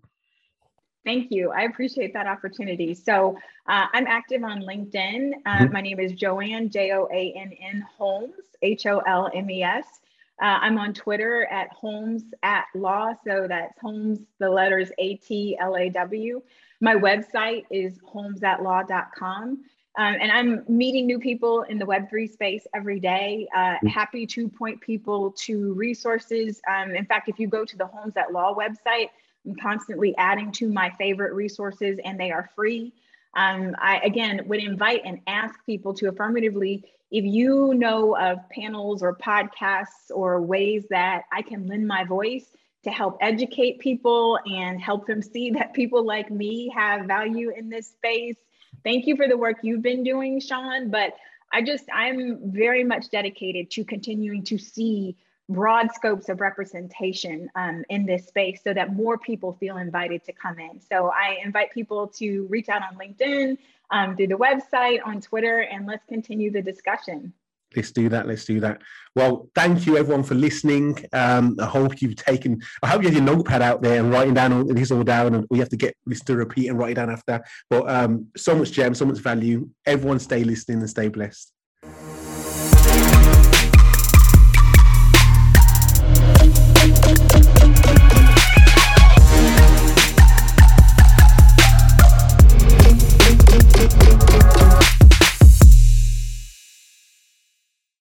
[1.04, 1.50] Thank you.
[1.50, 2.94] I appreciate that opportunity.
[2.94, 3.36] So
[3.68, 5.32] uh, I'm active on LinkedIn.
[5.44, 5.72] Uh, mm-hmm.
[5.72, 9.64] My name is Joann, J O A N N Holmes, H O L M E
[9.64, 9.84] S.
[10.40, 13.14] Uh, I'm on Twitter at Holmes at Law.
[13.26, 16.40] So that's Holmes, the letters A T L A W.
[16.82, 19.64] My website is holmesatlaw.com.
[19.98, 23.46] Um, and I'm meeting new people in the Web3 space every day.
[23.54, 23.86] Uh, mm-hmm.
[23.86, 26.60] happy to point people to resources.
[26.68, 29.10] Um, in fact, if you go to the Holmes at Law website,
[29.46, 32.92] I'm constantly adding to my favorite resources and they are free.
[33.34, 39.04] Um, I again would invite and ask people to affirmatively, if you know of panels
[39.04, 42.46] or podcasts or ways that I can lend my voice
[42.84, 47.68] to help educate people and help them see that people like me have value in
[47.68, 48.36] this space.
[48.84, 50.90] Thank you for the work you've been doing, Shawn.
[50.90, 51.14] But
[51.52, 55.16] I just, I'm very much dedicated to continuing to see
[55.48, 60.32] broad scopes of representation um, in this space so that more people feel invited to
[60.32, 60.80] come in.
[60.80, 63.58] So I invite people to reach out on LinkedIn,
[63.90, 67.34] um, through the website, on Twitter, and let's continue the discussion.
[67.76, 68.26] Let's do that.
[68.26, 68.80] Let's do that.
[69.14, 71.04] Well, thank you everyone for listening.
[71.12, 72.60] Um, I hope you've taken.
[72.82, 75.34] I hope you have your notepad out there and writing down all this all down,
[75.34, 77.42] and we have to get this to repeat and write it down after.
[77.68, 79.68] But um, so much gem, so much value.
[79.86, 81.52] Everyone, stay listening and stay blessed.